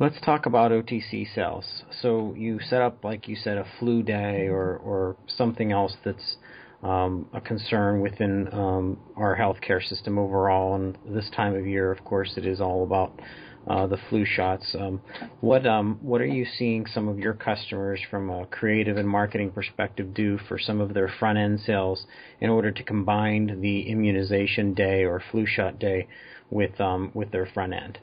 Let's 0.00 0.18
talk 0.22 0.46
about 0.46 0.70
OTC 0.70 1.34
sales. 1.34 1.82
So 2.00 2.34
you 2.34 2.58
set 2.60 2.80
up, 2.80 3.04
like 3.04 3.28
you 3.28 3.36
said, 3.36 3.58
a 3.58 3.66
flu 3.78 4.02
day 4.02 4.48
or, 4.48 4.78
or 4.78 5.16
something 5.26 5.70
else 5.70 5.94
that's 6.02 6.36
um, 6.82 7.28
a 7.34 7.42
concern 7.42 8.00
within 8.00 8.48
um, 8.52 8.98
our 9.16 9.36
healthcare 9.36 9.86
system 9.86 10.18
overall. 10.18 10.76
And 10.76 10.96
this 11.14 11.28
time 11.36 11.54
of 11.54 11.66
year, 11.66 11.92
of 11.92 12.02
course, 12.04 12.32
it 12.38 12.46
is 12.46 12.58
all 12.58 12.84
about 12.84 13.20
uh, 13.68 13.86
the 13.86 13.98
flu 14.08 14.24
shots. 14.24 14.74
Um, 14.80 15.02
what 15.40 15.66
um, 15.66 15.98
what 16.00 16.22
are 16.22 16.26
you 16.26 16.46
seeing 16.58 16.86
some 16.86 17.06
of 17.06 17.18
your 17.18 17.34
customers 17.34 18.00
from 18.10 18.30
a 18.30 18.46
creative 18.46 18.96
and 18.96 19.08
marketing 19.08 19.50
perspective 19.50 20.14
do 20.14 20.38
for 20.48 20.58
some 20.58 20.80
of 20.80 20.94
their 20.94 21.12
front 21.20 21.36
end 21.36 21.60
sales 21.60 22.06
in 22.40 22.48
order 22.48 22.72
to 22.72 22.82
combine 22.82 23.60
the 23.60 23.82
immunization 23.82 24.72
day 24.72 25.04
or 25.04 25.22
flu 25.30 25.44
shot 25.46 25.78
day 25.78 26.08
with 26.50 26.80
um, 26.80 27.10
with 27.14 27.30
their 27.30 27.46
front 27.46 27.74
end? 27.74 27.98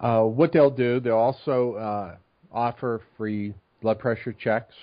Uh, 0.00 0.22
what 0.22 0.52
they'll 0.52 0.70
do, 0.70 1.00
they'll 1.00 1.14
also 1.14 1.74
uh, 1.74 2.16
offer 2.52 3.02
free 3.16 3.54
blood 3.82 3.98
pressure 3.98 4.32
checks. 4.32 4.74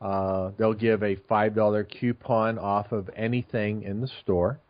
Uh, 0.00 0.50
they'll 0.58 0.74
give 0.74 1.02
a 1.02 1.16
five 1.28 1.54
dollar 1.54 1.84
coupon 1.84 2.58
off 2.58 2.92
of 2.92 3.10
anything 3.16 3.82
in 3.82 4.00
the 4.00 4.08
store 4.22 4.60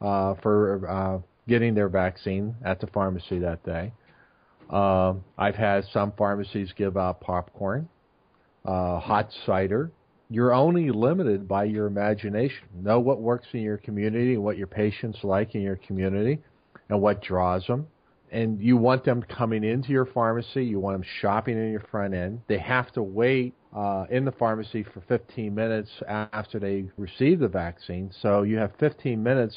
uh, 0.00 0.34
for 0.42 0.88
uh, 0.88 1.18
getting 1.48 1.74
their 1.74 1.88
vaccine 1.88 2.54
at 2.64 2.80
the 2.80 2.86
pharmacy 2.88 3.38
that 3.38 3.64
day. 3.64 3.92
Um, 4.70 5.24
I've 5.38 5.54
had 5.54 5.84
some 5.92 6.12
pharmacies 6.18 6.72
give 6.76 6.96
out 6.96 7.20
popcorn, 7.20 7.88
hot 8.64 9.28
cider. 9.44 9.90
You're 10.28 10.52
only 10.52 10.90
limited 10.90 11.46
by 11.46 11.64
your 11.64 11.86
imagination. 11.86 12.64
Know 12.74 12.98
what 12.98 13.20
works 13.20 13.46
in 13.52 13.60
your 13.60 13.76
community, 13.76 14.36
what 14.36 14.56
your 14.56 14.66
patients 14.66 15.18
like 15.22 15.54
in 15.54 15.62
your 15.62 15.76
community, 15.76 16.40
and 16.88 17.00
what 17.00 17.22
draws 17.22 17.64
them. 17.68 17.86
And 18.36 18.60
you 18.60 18.76
want 18.76 19.02
them 19.02 19.22
coming 19.22 19.64
into 19.64 19.92
your 19.92 20.04
pharmacy. 20.04 20.62
You 20.62 20.78
want 20.78 20.94
them 20.94 21.08
shopping 21.22 21.56
in 21.56 21.70
your 21.70 21.84
front 21.90 22.12
end. 22.12 22.42
They 22.48 22.58
have 22.58 22.92
to 22.92 23.02
wait 23.02 23.54
uh, 23.74 24.04
in 24.10 24.26
the 24.26 24.32
pharmacy 24.32 24.82
for 24.82 25.00
15 25.08 25.54
minutes 25.54 25.88
after 26.06 26.58
they 26.58 26.84
receive 26.98 27.38
the 27.38 27.48
vaccine. 27.48 28.10
So 28.20 28.42
you 28.42 28.58
have 28.58 28.72
15 28.78 29.22
minutes 29.22 29.56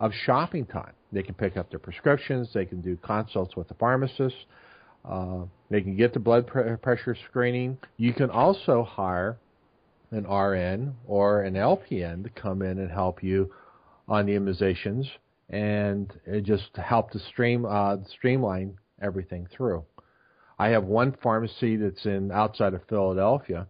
of 0.00 0.12
shopping 0.26 0.66
time. 0.66 0.92
They 1.12 1.22
can 1.22 1.32
pick 1.32 1.56
up 1.56 1.70
their 1.70 1.78
prescriptions. 1.78 2.50
They 2.52 2.66
can 2.66 2.82
do 2.82 2.98
consults 3.02 3.56
with 3.56 3.68
the 3.68 3.74
pharmacist. 3.74 4.36
Uh, 5.02 5.44
they 5.70 5.80
can 5.80 5.96
get 5.96 6.12
the 6.12 6.20
blood 6.20 6.46
pr- 6.46 6.74
pressure 6.74 7.16
screening. 7.26 7.78
You 7.96 8.12
can 8.12 8.28
also 8.28 8.82
hire 8.82 9.38
an 10.10 10.24
RN 10.24 10.94
or 11.06 11.44
an 11.44 11.54
LPN 11.54 12.24
to 12.24 12.30
come 12.30 12.60
in 12.60 12.80
and 12.80 12.90
help 12.90 13.22
you 13.22 13.50
on 14.06 14.26
the 14.26 14.32
immunizations 14.32 15.06
and 15.50 16.12
it 16.26 16.44
just 16.44 16.76
help 16.76 17.10
to 17.10 17.18
stream 17.18 17.66
uh, 17.66 17.96
streamline 18.16 18.76
everything 19.02 19.46
through. 19.54 19.84
I 20.58 20.68
have 20.68 20.84
one 20.84 21.16
pharmacy 21.22 21.76
that's 21.76 22.04
in 22.06 22.30
outside 22.30 22.74
of 22.74 22.82
Philadelphia, 22.88 23.66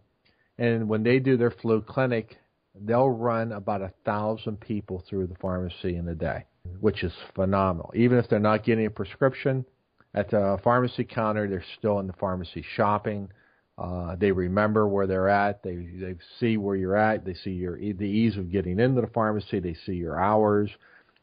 and 0.57 0.87
when 0.87 1.03
they 1.03 1.19
do 1.19 1.37
their 1.37 1.51
flu 1.51 1.81
clinic, 1.81 2.37
they'll 2.75 3.09
run 3.09 3.51
about 3.51 3.81
a 3.81 3.93
thousand 4.05 4.59
people 4.59 5.03
through 5.09 5.27
the 5.27 5.35
pharmacy 5.35 5.95
in 5.95 6.07
a 6.07 6.15
day, 6.15 6.45
which 6.79 7.03
is 7.03 7.13
phenomenal. 7.35 7.91
Even 7.95 8.17
if 8.17 8.29
they're 8.29 8.39
not 8.39 8.63
getting 8.63 8.85
a 8.85 8.91
prescription 8.91 9.65
at 10.13 10.29
the 10.29 10.59
pharmacy 10.63 11.03
counter, 11.03 11.47
they're 11.47 11.63
still 11.77 11.99
in 11.99 12.07
the 12.07 12.13
pharmacy 12.13 12.63
shopping. 12.75 13.29
Uh, 13.77 14.15
they 14.17 14.31
remember 14.31 14.87
where 14.87 15.07
they're 15.07 15.29
at. 15.29 15.63
They 15.63 15.75
they 15.75 16.15
see 16.39 16.57
where 16.57 16.75
you're 16.75 16.97
at. 16.97 17.25
They 17.25 17.33
see 17.33 17.51
your 17.51 17.77
the 17.77 18.05
ease 18.05 18.37
of 18.37 18.51
getting 18.51 18.79
into 18.79 19.01
the 19.01 19.07
pharmacy. 19.07 19.59
They 19.59 19.75
see 19.85 19.93
your 19.93 20.19
hours. 20.19 20.69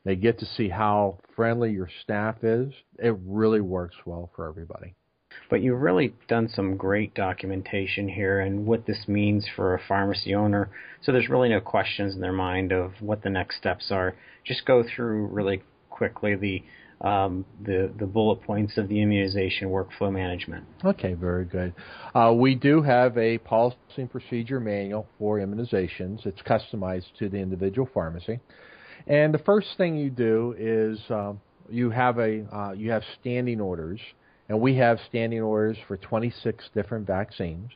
They 0.04 0.16
get 0.16 0.38
to 0.38 0.46
see 0.46 0.68
how 0.68 1.18
friendly 1.34 1.72
your 1.72 1.88
staff 2.02 2.42
is. 2.42 2.72
It 2.98 3.16
really 3.26 3.60
works 3.60 3.96
well 4.06 4.30
for 4.34 4.48
everybody. 4.48 4.94
But 5.50 5.62
you've 5.62 5.80
really 5.80 6.14
done 6.28 6.48
some 6.48 6.76
great 6.76 7.14
documentation 7.14 8.08
here 8.08 8.40
and 8.40 8.66
what 8.66 8.86
this 8.86 9.04
means 9.06 9.46
for 9.54 9.74
a 9.74 9.80
pharmacy 9.86 10.34
owner. 10.34 10.70
So 11.02 11.12
there's 11.12 11.28
really 11.28 11.48
no 11.48 11.60
questions 11.60 12.14
in 12.14 12.20
their 12.20 12.32
mind 12.32 12.72
of 12.72 12.92
what 13.00 13.22
the 13.22 13.30
next 13.30 13.56
steps 13.56 13.90
are. 13.90 14.14
Just 14.44 14.64
go 14.66 14.82
through 14.82 15.26
really 15.26 15.62
quickly 15.90 16.34
the 16.34 16.62
um, 17.00 17.44
the 17.62 17.92
the 17.98 18.06
bullet 18.06 18.42
points 18.42 18.76
of 18.76 18.88
the 18.88 19.00
immunization 19.00 19.68
workflow 19.68 20.12
management. 20.12 20.64
Okay, 20.84 21.14
very 21.14 21.44
good. 21.44 21.72
Uh, 22.14 22.34
we 22.36 22.56
do 22.56 22.82
have 22.82 23.16
a 23.16 23.38
policy 23.38 23.76
and 23.98 24.10
procedure 24.10 24.58
manual 24.58 25.06
for 25.18 25.38
immunizations. 25.38 26.26
It's 26.26 26.42
customized 26.42 27.06
to 27.20 27.28
the 27.28 27.38
individual 27.38 27.88
pharmacy, 27.94 28.40
and 29.08 29.34
the 29.34 29.38
first 29.38 29.68
thing 29.76 29.96
you 29.96 30.10
do 30.10 30.54
is 30.58 30.98
um, 31.10 31.40
you 31.70 31.90
have 31.90 32.18
a 32.18 32.44
uh, 32.54 32.72
you 32.72 32.90
have 32.90 33.02
standing 33.20 33.60
orders 33.60 34.00
and 34.48 34.60
we 34.60 34.76
have 34.76 34.98
standing 35.08 35.40
orders 35.40 35.76
for 35.86 35.96
26 35.96 36.64
different 36.74 37.06
vaccines 37.06 37.70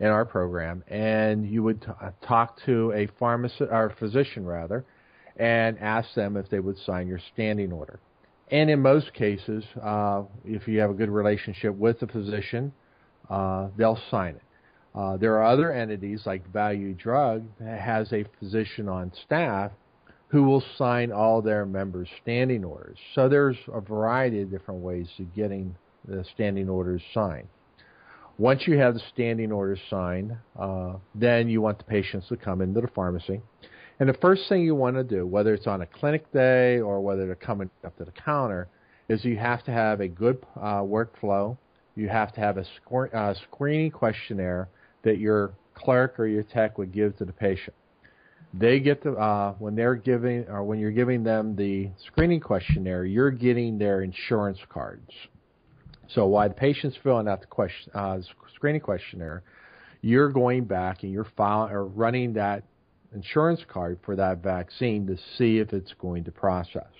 in 0.00 0.06
our 0.06 0.24
program. 0.24 0.82
And 0.88 1.48
you 1.48 1.62
would 1.62 1.82
t- 1.82 1.88
uh, 2.00 2.10
talk 2.26 2.58
to 2.66 2.92
a 2.92 3.08
pharmacist 3.18 3.62
or 3.62 3.94
physician 3.98 4.46
rather, 4.46 4.84
and 5.36 5.78
ask 5.78 6.14
them 6.14 6.36
if 6.36 6.48
they 6.48 6.60
would 6.60 6.78
sign 6.78 7.08
your 7.08 7.20
standing 7.32 7.72
order. 7.72 7.98
And 8.50 8.68
in 8.68 8.80
most 8.80 9.14
cases, 9.14 9.64
uh, 9.82 10.24
if 10.44 10.68
you 10.68 10.80
have 10.80 10.90
a 10.90 10.94
good 10.94 11.08
relationship 11.08 11.74
with 11.74 12.00
the 12.00 12.06
physician, 12.06 12.72
uh, 13.30 13.68
they'll 13.76 14.00
sign 14.10 14.34
it. 14.36 14.42
Uh, 14.94 15.16
there 15.16 15.36
are 15.38 15.44
other 15.44 15.72
entities 15.72 16.22
like 16.26 16.46
Value 16.52 16.92
Drug 16.92 17.44
that 17.60 17.80
has 17.80 18.12
a 18.12 18.24
physician 18.38 18.88
on 18.88 19.10
staff 19.24 19.72
who 20.32 20.44
will 20.44 20.64
sign 20.78 21.12
all 21.12 21.42
their 21.42 21.66
members' 21.66 22.08
standing 22.22 22.64
orders. 22.64 22.96
So 23.14 23.28
there's 23.28 23.58
a 23.70 23.82
variety 23.82 24.40
of 24.40 24.50
different 24.50 24.80
ways 24.80 25.06
of 25.18 25.32
getting 25.34 25.76
the 26.08 26.24
standing 26.34 26.70
orders 26.70 27.02
signed. 27.12 27.48
Once 28.38 28.66
you 28.66 28.78
have 28.78 28.94
the 28.94 29.02
standing 29.12 29.52
orders 29.52 29.78
signed, 29.90 30.34
uh, 30.58 30.94
then 31.14 31.50
you 31.50 31.60
want 31.60 31.76
the 31.76 31.84
patients 31.84 32.28
to 32.28 32.36
come 32.38 32.62
into 32.62 32.80
the 32.80 32.88
pharmacy. 32.88 33.42
And 34.00 34.08
the 34.08 34.14
first 34.14 34.48
thing 34.48 34.62
you 34.62 34.74
want 34.74 34.96
to 34.96 35.04
do, 35.04 35.26
whether 35.26 35.52
it's 35.52 35.66
on 35.66 35.82
a 35.82 35.86
clinic 35.86 36.32
day 36.32 36.80
or 36.80 37.02
whether 37.02 37.26
they're 37.26 37.34
coming 37.34 37.68
up 37.84 37.94
to 37.98 38.04
the 38.06 38.12
counter, 38.12 38.68
is 39.10 39.22
you 39.26 39.36
have 39.36 39.62
to 39.64 39.70
have 39.70 40.00
a 40.00 40.08
good 40.08 40.42
uh, 40.56 40.80
workflow. 40.80 41.58
You 41.94 42.08
have 42.08 42.32
to 42.32 42.40
have 42.40 42.56
a 42.56 42.64
sc- 42.64 43.14
uh, 43.14 43.34
screening 43.34 43.90
questionnaire 43.90 44.70
that 45.02 45.18
your 45.18 45.52
clerk 45.74 46.18
or 46.18 46.26
your 46.26 46.42
tech 46.42 46.78
would 46.78 46.90
give 46.90 47.18
to 47.18 47.26
the 47.26 47.34
patient. 47.34 47.76
They 48.54 48.80
get 48.80 49.02
the 49.02 49.12
uh, 49.12 49.54
when 49.58 49.74
they're 49.74 49.94
giving 49.94 50.46
or 50.48 50.62
when 50.64 50.78
you're 50.78 50.90
giving 50.90 51.22
them 51.22 51.56
the 51.56 51.90
screening 52.06 52.40
questionnaire, 52.40 53.04
you're 53.04 53.30
getting 53.30 53.78
their 53.78 54.02
insurance 54.02 54.58
cards. 54.68 55.10
So 56.08 56.26
while 56.26 56.48
the 56.48 56.54
patient's 56.54 56.96
filling 57.02 57.28
out 57.28 57.40
the 57.40 57.46
question, 57.46 57.90
uh, 57.94 58.18
screening 58.54 58.82
questionnaire, 58.82 59.42
you're 60.02 60.28
going 60.30 60.64
back 60.64 61.02
and 61.02 61.12
you're 61.12 61.26
filing 61.36 61.72
or 61.72 61.86
running 61.86 62.34
that 62.34 62.64
insurance 63.14 63.60
card 63.68 63.98
for 64.04 64.16
that 64.16 64.42
vaccine 64.42 65.06
to 65.06 65.16
see 65.38 65.58
if 65.58 65.72
it's 65.72 65.94
going 65.94 66.24
to 66.24 66.32
process. 66.32 66.90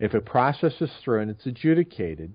If 0.00 0.14
it 0.14 0.24
processes 0.24 0.90
through 1.02 1.20
and 1.20 1.30
it's 1.30 1.46
adjudicated, 1.46 2.34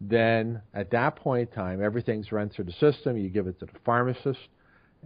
then 0.00 0.60
at 0.74 0.90
that 0.90 1.16
point 1.16 1.48
in 1.48 1.54
time, 1.54 1.82
everything's 1.82 2.32
run 2.32 2.48
through 2.48 2.66
the 2.66 2.72
system. 2.72 3.16
You 3.16 3.28
give 3.28 3.46
it 3.46 3.58
to 3.60 3.66
the 3.66 3.78
pharmacist, 3.84 4.40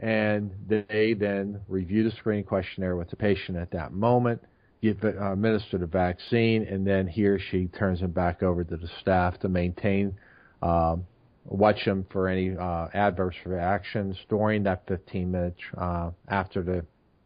and 0.01 0.51
they 0.69 1.15
then 1.19 1.61
review 1.69 2.05
the 2.05 2.11
screening 2.17 2.45
questionnaire 2.45 2.97
with 2.97 3.11
the 3.11 3.17
patient 3.17 3.57
at 3.57 3.71
that 3.71 3.93
moment 3.93 4.41
give 4.83 5.03
uh, 5.05 5.33
administer 5.33 5.79
the 5.79 5.87
vaccine, 5.87 6.63
and 6.63 6.87
then 6.87 7.07
he 7.07 7.25
or 7.27 7.39
she 7.39 7.67
turns 7.67 8.01
them 8.01 8.11
back 8.11 8.43
over 8.43 8.65
to 8.65 8.77
the 8.77 8.89
staff 9.01 9.39
to 9.41 9.49
maintain, 9.49 10.17
uh, 10.63 10.97
watch 11.45 11.85
them 11.85 12.07
for 12.11 12.29
any 12.29 12.57
uh, 12.57 12.89
adverse 12.95 13.35
reactions 13.45 14.17
during 14.29 14.63
that 14.65 14.87
15 14.87 15.31
minutes 15.31 15.61
uh, 15.79 16.11
after 16.29 16.63
the 16.63 16.85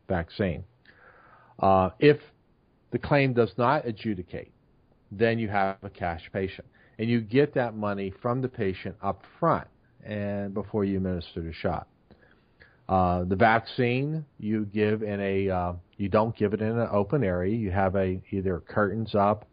vaccine. 0.08 0.64
Uh, 1.58 1.90
if 1.98 2.18
the 2.90 2.98
claim 2.98 3.32
does 3.32 3.52
not 3.58 3.86
adjudicate, 3.86 4.52
then 5.12 5.38
you 5.38 5.48
have 5.48 5.76
a 5.82 5.90
cash 5.90 6.22
patient, 6.32 6.66
and 6.98 7.10
you 7.10 7.20
get 7.20 7.54
that 7.54 7.74
money 7.74 8.12
from 8.22 8.40
the 8.40 8.48
patient 8.48 8.94
up 9.02 9.22
front 9.38 9.66
and 10.04 10.54
before 10.54 10.84
you 10.84 10.96
administer 10.96 11.42
the 11.42 11.52
shot. 11.52 11.86
Uh, 12.90 13.23
the 13.23 13.37
vaccine 13.37 14.25
you 14.40 14.64
give 14.64 15.04
in 15.04 15.20
a 15.20 15.49
uh, 15.49 15.73
you 15.97 16.09
don't 16.09 16.37
give 16.37 16.52
it 16.52 16.61
in 16.61 16.76
an 16.76 16.88
open 16.90 17.23
area. 17.23 17.54
You 17.54 17.70
have 17.70 17.94
a 17.94 18.20
either 18.32 18.59
curtains 18.66 19.14
up 19.14 19.47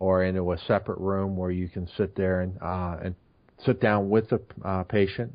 or 0.00 0.22
into 0.24 0.52
a 0.52 0.58
separate 0.58 0.98
room 0.98 1.34
where 1.34 1.50
you 1.50 1.66
can 1.66 1.88
sit 1.96 2.14
there 2.14 2.42
and 2.42 2.58
uh, 2.60 2.98
and 3.02 3.14
sit 3.64 3.80
down 3.80 4.10
with 4.10 4.28
the 4.28 4.38
uh, 4.62 4.82
patient, 4.82 5.32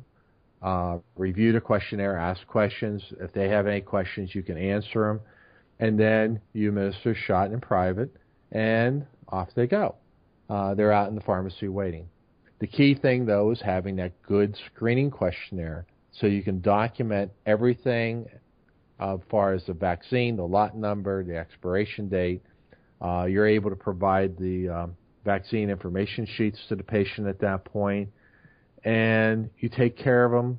uh, 0.62 0.98
review 1.16 1.50
the 1.50 1.60
questionnaire, 1.60 2.16
ask 2.16 2.46
questions. 2.46 3.02
If 3.18 3.32
they 3.32 3.48
have 3.48 3.66
any 3.66 3.80
questions, 3.80 4.32
you 4.32 4.44
can 4.44 4.56
answer 4.56 5.08
them, 5.08 5.20
and 5.80 5.98
then 5.98 6.40
you 6.52 6.68
administer 6.68 7.16
shot 7.16 7.50
in 7.50 7.60
private, 7.60 8.14
and 8.52 9.04
off 9.28 9.48
they 9.56 9.66
go. 9.66 9.96
They're 10.48 10.92
out 10.92 11.08
in 11.08 11.16
the 11.16 11.20
pharmacy 11.22 11.66
waiting. 11.66 12.08
The 12.60 12.68
key 12.68 12.94
thing, 12.94 13.26
though, 13.26 13.50
is 13.50 13.60
having 13.60 13.96
that 13.96 14.22
good 14.22 14.56
screening 14.72 15.10
questionnaire 15.10 15.86
so 16.12 16.26
you 16.26 16.42
can 16.42 16.60
document 16.60 17.30
everything 17.46 18.26
as 18.98 19.18
far 19.30 19.54
as 19.54 19.64
the 19.66 19.72
vaccine, 19.72 20.36
the 20.36 20.46
lot 20.46 20.76
number, 20.76 21.24
the 21.24 21.36
expiration 21.36 22.08
date. 22.08 22.42
Uh, 23.00 23.24
you're 23.24 23.46
able 23.46 23.70
to 23.70 23.76
provide 23.76 24.36
the 24.36 24.68
um, 24.68 24.96
vaccine 25.24 25.70
information 25.70 26.26
sheets 26.36 26.58
to 26.68 26.76
the 26.76 26.82
patient 26.82 27.26
at 27.26 27.40
that 27.40 27.64
point, 27.64 28.10
and 28.84 29.48
you 29.58 29.68
take 29.68 29.96
care 29.96 30.24
of 30.24 30.32
them 30.32 30.58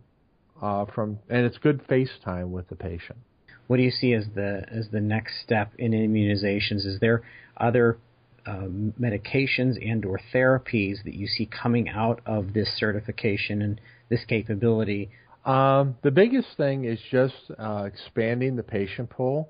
uh, 0.62 0.86
from. 0.86 1.20
And 1.30 1.46
it's 1.46 1.58
good 1.58 1.86
FaceTime 1.88 2.50
with 2.50 2.68
the 2.70 2.76
patient. 2.76 3.20
What 3.68 3.78
do 3.78 3.84
you 3.84 3.92
see 3.92 4.14
as 4.14 4.26
the 4.34 4.66
as 4.70 4.90
the 4.92 5.02
next 5.02 5.42
step 5.44 5.72
in 5.78 5.92
immunizations? 5.92 6.86
Is 6.86 7.00
there 7.00 7.22
other 7.58 8.00
uh, 8.46 8.68
medications 9.00 9.78
and 9.88 10.04
or 10.04 10.20
therapies 10.34 11.04
that 11.04 11.14
you 11.14 11.28
see 11.28 11.46
coming 11.46 11.90
out 11.90 12.22
of 12.26 12.54
this 12.54 12.70
certification 12.76 13.62
and 13.62 13.80
this 14.10 14.26
capability 14.26 15.12
um, 15.46 15.96
the 16.04 16.12
biggest 16.12 16.50
thing 16.58 16.86
is 16.86 17.00
just 17.10 17.34
uh, 17.58 17.84
expanding 17.86 18.56
the 18.56 18.64
patient 18.64 19.10
pool. 19.10 19.50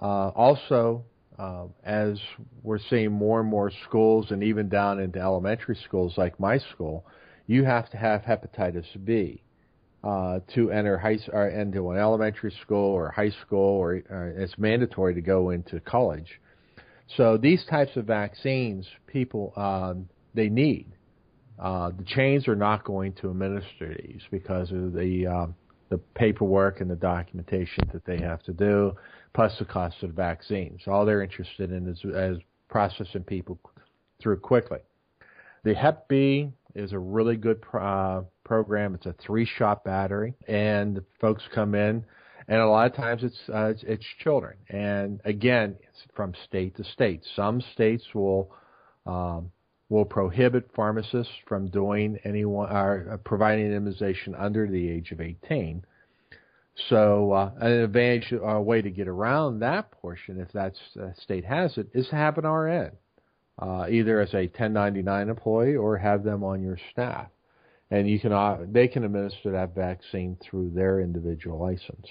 Uh, 0.00 0.28
also, 0.28 1.04
uh, 1.38 1.66
as 1.84 2.18
we're 2.62 2.78
seeing 2.78 3.12
more 3.12 3.40
and 3.40 3.48
more 3.48 3.70
schools, 3.86 4.30
and 4.30 4.42
even 4.42 4.68
down 4.68 5.00
into 5.00 5.18
elementary 5.18 5.76
schools 5.84 6.14
like 6.16 6.38
my 6.40 6.58
school, 6.58 7.04
you 7.46 7.64
have 7.64 7.90
to 7.90 7.96
have 7.96 8.22
hepatitis 8.22 8.86
B 9.04 9.42
uh, 10.02 10.40
to 10.54 10.70
enter 10.70 10.96
high 10.98 11.18
or 11.32 11.48
into 11.48 11.90
an 11.90 11.98
elementary 11.98 12.54
school 12.62 12.92
or 12.92 13.10
high 13.10 13.32
school, 13.44 13.78
or 13.78 13.96
uh, 13.96 14.42
it's 14.42 14.56
mandatory 14.56 15.14
to 15.14 15.20
go 15.20 15.50
into 15.50 15.80
college. 15.80 16.40
So 17.16 17.36
these 17.36 17.64
types 17.68 17.96
of 17.96 18.04
vaccines, 18.06 18.86
people 19.06 19.52
um, 19.56 20.08
they 20.34 20.48
need. 20.48 20.86
Uh, 21.58 21.90
the 21.96 22.04
chains 22.04 22.48
are 22.48 22.56
not 22.56 22.84
going 22.84 23.12
to 23.14 23.30
administer 23.30 23.96
these 24.02 24.22
because 24.30 24.70
of 24.72 24.92
the 24.92 25.26
uh, 25.26 25.46
the 25.88 25.98
paperwork 26.14 26.80
and 26.80 26.90
the 26.90 26.96
documentation 26.96 27.88
that 27.92 28.04
they 28.04 28.18
have 28.18 28.42
to 28.42 28.52
do, 28.52 28.92
plus 29.34 29.56
the 29.58 29.64
cost 29.64 30.02
of 30.02 30.10
the 30.10 30.14
vaccines. 30.14 30.80
All 30.86 31.06
they're 31.06 31.22
interested 31.22 31.70
in 31.70 31.86
is, 31.86 32.00
is 32.04 32.38
processing 32.68 33.22
people 33.22 33.58
through 34.20 34.40
quickly. 34.40 34.80
The 35.62 35.74
Hep 35.74 36.08
B 36.08 36.50
is 36.74 36.92
a 36.92 36.98
really 36.98 37.36
good 37.36 37.62
uh, 37.72 38.22
program. 38.44 38.94
It's 38.94 39.06
a 39.06 39.14
three-shot 39.24 39.84
battery, 39.84 40.34
and 40.48 41.00
folks 41.20 41.44
come 41.54 41.74
in, 41.74 42.04
and 42.48 42.60
a 42.60 42.66
lot 42.66 42.90
of 42.90 42.96
times 42.96 43.22
it's 43.24 43.40
uh, 43.48 43.66
it's, 43.66 43.82
it's 43.84 44.06
children. 44.22 44.56
And 44.68 45.20
again, 45.24 45.76
it's 45.88 46.02
from 46.14 46.34
state 46.44 46.76
to 46.76 46.84
state. 46.84 47.22
Some 47.34 47.60
states 47.72 48.04
will 48.12 48.50
um, 49.06 49.50
will 49.88 50.04
prohibit 50.04 50.70
pharmacists 50.74 51.32
from 51.46 51.68
doing 51.68 52.18
anyone 52.24 52.70
or 52.70 53.08
uh, 53.12 53.16
providing 53.18 53.66
immunization 53.66 54.34
under 54.34 54.66
the 54.66 54.90
age 54.90 55.12
of 55.12 55.20
18. 55.20 55.84
So 56.88 57.32
uh, 57.32 57.52
an 57.58 57.72
advantage, 57.72 58.32
a 58.32 58.60
way 58.60 58.82
to 58.82 58.90
get 58.90 59.08
around 59.08 59.60
that 59.60 59.90
portion, 59.92 60.40
if 60.40 60.52
that 60.52 60.74
uh, 61.00 61.12
state 61.22 61.44
has 61.44 61.78
it, 61.78 61.88
is 61.94 62.08
to 62.08 62.16
have 62.16 62.36
an 62.36 62.46
RN, 62.46 62.90
uh, 63.58 63.86
either 63.88 64.20
as 64.20 64.34
a 64.34 64.46
1099 64.48 65.28
employee 65.28 65.76
or 65.76 65.96
have 65.96 66.22
them 66.22 66.44
on 66.44 66.62
your 66.62 66.78
staff, 66.92 67.28
and 67.90 68.08
you 68.10 68.18
can 68.18 68.32
uh, 68.32 68.58
they 68.66 68.88
can 68.88 69.04
administer 69.04 69.52
that 69.52 69.74
vaccine 69.74 70.36
through 70.42 70.70
their 70.70 71.00
individual 71.00 71.58
license 71.58 72.06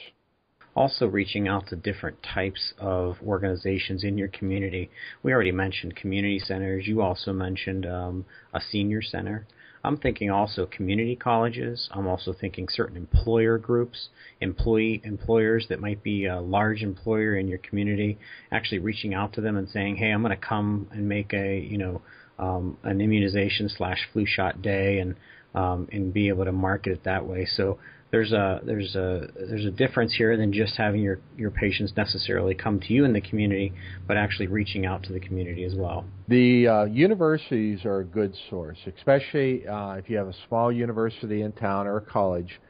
also 0.76 1.08
reaching 1.08 1.48
out 1.48 1.68
to 1.68 1.76
different 1.76 2.18
types 2.22 2.74
of 2.78 3.16
organizations 3.26 4.04
in 4.04 4.18
your 4.18 4.28
community. 4.28 4.90
We 5.24 5.34
already 5.34 5.52
mentioned 5.52 5.96
community 5.96 6.40
centers. 6.40 6.86
You 6.86 7.02
also 7.02 7.32
mentioned 7.32 7.86
um, 7.86 8.26
a 8.54 8.60
senior 8.60 9.02
center. 9.02 9.48
I'm 9.86 9.98
thinking 9.98 10.32
also 10.32 10.66
community 10.66 11.16
colleges. 11.16 11.90
I'm 11.92 12.08
also 12.08 12.34
thinking 12.34 12.68
certain 12.70 12.98
employer 12.98 13.58
groups, 13.60 14.10
employee 14.42 15.00
employers 15.04 15.68
that 15.70 15.80
might 15.80 16.02
be 16.02 16.26
a 16.26 16.42
large 16.42 16.82
employer 16.82 17.36
in 17.36 17.48
your 17.48 17.60
community, 17.60 18.18
actually 18.52 18.80
reaching 18.80 19.14
out 19.14 19.34
to 19.34 19.42
them 19.42 19.56
and 19.58 19.70
saying, 19.70 19.98
"Hey, 19.98 20.10
I'm 20.10 20.24
going 20.24 20.38
to 20.38 20.44
come 20.44 20.88
and 20.92 21.08
make 21.08 21.34
a 21.34 21.60
you 21.60 21.78
know 21.78 22.02
um, 22.40 22.78
an 22.84 23.00
immunization 23.00 23.70
slash 23.70 24.00
flu 24.12 24.26
shot 24.26 24.62
day 24.62 24.98
and 24.98 25.16
um, 25.54 25.88
and 25.92 26.12
be 26.12 26.30
able 26.30 26.46
to 26.46 26.52
market 26.52 26.94
it 26.94 27.04
that 27.04 27.26
way." 27.28 27.46
So 27.46 27.78
there's 28.16 28.32
a 28.32 28.62
there's 28.64 28.96
a 28.96 29.28
there's 29.36 29.66
a 29.66 29.72
difference 29.72 30.14
here 30.16 30.38
than 30.38 30.54
just 30.54 30.78
having 30.78 31.02
your 31.02 31.20
your 31.36 31.52
patients 31.52 31.92
necessarily 31.98 32.56
come 32.56 32.80
to 32.80 32.94
you 32.94 33.04
in 33.04 33.12
the 33.12 33.20
community, 33.20 33.74
but 34.08 34.16
actually 34.16 34.48
reaching 34.48 34.86
out 34.86 35.04
to 35.04 35.12
the 35.12 35.20
community 35.20 35.66
as 35.66 35.76
well. 35.76 36.06
The 36.30 36.66
uh, 36.66 36.84
universities 36.86 37.84
are 37.84 38.00
a 38.00 38.06
good 38.06 38.34
source, 38.50 38.78
especially 38.88 39.68
uh, 39.68 39.96
if 39.96 40.10
you 40.10 40.16
have 40.16 40.30
a 40.30 40.36
small 40.48 40.72
university 40.72 41.42
in 41.42 41.52
town 41.52 41.88
or 41.88 41.98
a 41.98 42.02
college. 42.02 42.62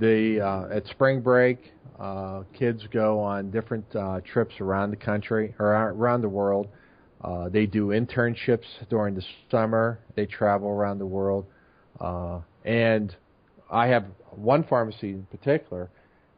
The 0.00 0.42
uh, 0.42 0.76
at 0.76 0.86
spring 0.88 1.22
break, 1.22 1.72
uh, 1.98 2.42
kids 2.58 2.82
go 2.92 3.20
on 3.20 3.50
different 3.50 3.86
uh, 3.96 4.20
trips 4.30 4.52
around 4.60 4.90
the 4.90 4.98
country 4.98 5.54
or 5.58 5.68
around 5.68 6.20
the 6.20 6.28
world. 6.28 6.68
Uh, 7.24 7.48
they 7.48 7.64
do 7.64 7.86
internships 7.86 8.66
during 8.90 9.14
the 9.14 9.22
summer. 9.50 10.00
They 10.14 10.26
travel 10.26 10.68
around 10.68 10.98
the 10.98 11.06
world, 11.06 11.46
and 12.66 13.16
I 13.70 13.86
have 13.88 14.04
one 14.30 14.64
pharmacy 14.64 15.10
in 15.10 15.26
particular 15.30 15.90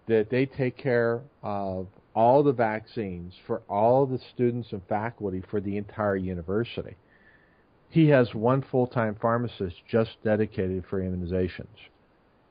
that 0.06 0.28
they 0.30 0.46
take 0.46 0.76
care 0.76 1.22
of 1.42 1.86
all 2.14 2.42
the 2.42 2.52
vaccines 2.52 3.32
for 3.46 3.62
all 3.68 4.04
the 4.04 4.18
students 4.34 4.68
and 4.72 4.82
faculty 4.88 5.42
for 5.50 5.60
the 5.60 5.76
entire 5.76 6.16
university. 6.16 6.96
He 7.88 8.08
has 8.08 8.34
one 8.34 8.62
full-time 8.70 9.16
pharmacist 9.20 9.76
just 9.90 10.10
dedicated 10.24 10.84
for 10.88 11.00
immunizations, 11.00 11.66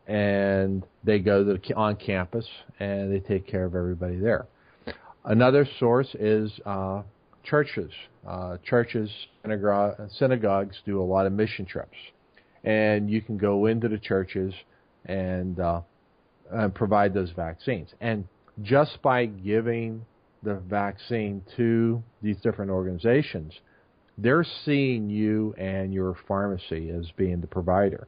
and 0.08 0.84
they 1.04 1.20
go 1.20 1.44
the, 1.44 1.60
on 1.76 1.96
campus 1.96 2.48
and 2.80 3.12
they 3.12 3.20
take 3.20 3.48
care 3.48 3.66
of 3.66 3.76
everybody 3.76 4.18
there. 4.18 4.46
Another 5.26 5.68
source 5.80 6.16
is 6.20 6.52
uh, 6.66 7.04
churches. 7.44 7.92
Uh, 8.28 8.58
churches, 8.64 9.10
synagogues 9.44 10.78
do 10.86 11.02
a 11.02 11.04
lot 11.04 11.26
of 11.26 11.34
mission 11.34 11.66
trips, 11.66 11.98
and 12.64 13.10
you 13.10 13.22
can 13.22 13.38
go 13.38 13.66
into 13.66 13.88
the 13.88 13.98
churches 13.98 14.54
and, 15.06 15.60
uh, 15.60 15.82
provide 16.74 17.14
those 17.14 17.32
vaccines. 17.32 17.94
And 18.02 18.28
just 18.62 19.02
by 19.02 19.26
giving 19.26 20.06
the 20.44 20.56
vaccine 20.56 21.44
to 21.56 22.04
these 22.22 22.38
different 22.38 22.72
organizations, 22.72 23.54
they're 24.18 24.46
seeing 24.66 25.10
you 25.10 25.54
and 25.58 25.94
your 25.94 26.16
pharmacy 26.28 26.90
as 26.90 27.10
being 27.12 27.42
the 27.42 27.48
provider. 27.48 28.08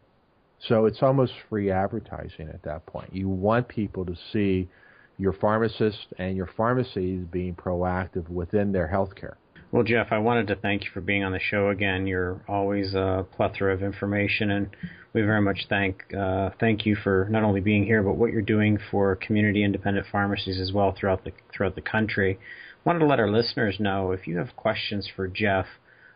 So 0.67 0.86
it's 0.86 1.01
almost 1.01 1.34
free 1.49 1.71
advertising 1.71 2.49
at 2.49 2.63
that 2.63 2.86
point. 2.86 3.13
You 3.13 3.29
want 3.29 3.67
people 3.67 4.06
to 4.06 4.15
see 4.32 4.69
your 5.17 5.34
pharmacist 5.34 6.08
and 6.17 6.36
your 6.36 6.49
pharmacies 6.58 7.25
being 7.32 7.56
proactive 7.56 8.27
within 8.29 8.71
their 8.71 8.88
healthcare. 8.88 9.36
Well, 9.73 9.83
Jeff, 9.83 10.07
I 10.12 10.19
wanted 10.19 10.47
to 10.49 10.55
thank 10.55 10.83
you 10.83 10.91
for 10.93 11.01
being 11.01 11.23
on 11.23 11.31
the 11.31 11.39
show 11.39 11.69
again. 11.69 12.05
You're 12.05 12.39
always 12.47 12.93
a 12.93 13.25
plethora 13.36 13.73
of 13.73 13.81
information, 13.81 14.51
and 14.51 14.69
we 15.13 15.23
very 15.23 15.41
much 15.41 15.65
thank 15.67 16.13
uh, 16.13 16.51
thank 16.59 16.86
you 16.86 16.95
for 16.95 17.27
not 17.31 17.41
only 17.41 17.59
being 17.59 17.83
here, 17.83 18.03
but 18.03 18.13
what 18.13 18.31
you're 18.31 18.43
doing 18.43 18.77
for 18.91 19.15
community 19.15 19.63
independent 19.63 20.05
pharmacies 20.12 20.59
as 20.59 20.71
well 20.71 20.93
throughout 20.95 21.23
the 21.23 21.31
throughout 21.51 21.73
the 21.73 21.81
country. 21.81 22.38
Wanted 22.86 22.99
to 22.99 23.07
let 23.07 23.19
our 23.19 23.31
listeners 23.31 23.79
know 23.79 24.12
if 24.12 24.27
you 24.27 24.38
have 24.38 24.55
questions 24.55 25.09
for 25.15 25.27
Jeff, 25.27 25.65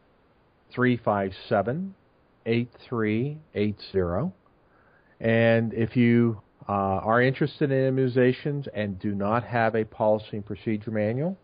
three 0.73 0.97
five 0.97 1.31
seven 1.47 1.95
eight 2.45 2.69
three 2.87 3.37
eight 3.53 3.77
zero. 3.91 4.33
And 5.19 5.73
if 5.73 5.95
you 5.95 6.41
uh, 6.67 6.71
are 6.71 7.21
interested 7.21 7.71
in 7.71 7.95
immunizations 7.95 8.67
and 8.73 8.99
do 8.99 9.13
not 9.15 9.43
have 9.43 9.75
a 9.75 9.85
policy 9.85 10.37
and 10.37 10.45
procedure 10.45 10.91
manual, 10.91 11.37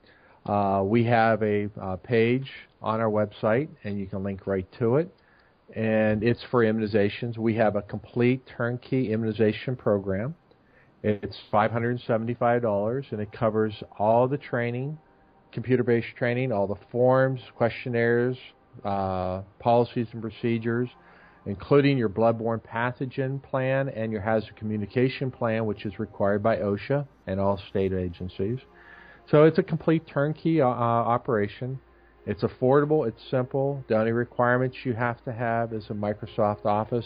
Uh, 0.44 0.82
we 0.84 1.06
have 1.06 1.44
a 1.44 1.70
page 2.02 2.50
on 2.82 3.00
our 3.00 3.12
website, 3.12 3.70
and 3.84 4.00
you 4.00 4.08
can 4.08 4.24
link 4.24 4.48
right 4.48 4.66
to 4.80 4.98
it. 4.98 5.08
And 5.76 6.24
it's 6.24 6.44
for 6.52 6.64
immunizations. 6.64 7.38
We 7.38 7.56
have 7.56 7.76
a 7.76 7.82
complete 7.82 8.46
turnkey 8.46 9.12
immunization 9.12 9.76
program. 9.76 10.36
It's 11.04 11.38
$575, 11.52 13.12
and 13.12 13.22
it 13.22 13.32
covers 13.32 13.74
all 13.98 14.28
the 14.28 14.38
training, 14.38 14.98
computer-based 15.52 16.16
training, 16.18 16.52
all 16.52 16.68
the 16.68 16.76
forms, 16.92 17.40
questionnaires, 17.56 18.38
uh, 18.86 19.42
policies 19.60 20.08
and 20.12 20.22
procedures, 20.22 20.90
including 21.46 21.98
your 21.98 22.10
bloodborne 22.10 22.62
pathogen 22.62 23.42
plan 23.42 23.90
and 23.90 24.12
your 24.12 24.22
hazard 24.22 24.56
communication 24.56 25.32
plan, 25.32 25.66
which 25.66 25.86
is 25.86 25.98
required 25.98 26.44
by 26.44 26.58
OSHA 26.58 27.08
and 27.28 27.40
all 27.40 27.60
state 27.70 27.94
agencies. 27.94 28.60
So 29.30 29.44
it's 29.46 29.58
a 29.58 29.64
complete 29.64 30.06
turnkey 30.08 30.62
uh, 30.62 30.68
uh, 30.68 30.70
operation. 30.70 31.80
It's 32.26 32.44
affordable. 32.44 33.08
It's 33.08 33.22
simple. 33.30 33.84
The 33.88 33.98
only 33.98 34.12
requirements 34.12 34.78
you 34.84 34.94
have 34.94 35.24
to 35.26 35.34
have 35.34 35.74
is 35.74 35.86
a 35.90 35.94
Microsoft 35.94 36.66
Office 36.66 37.06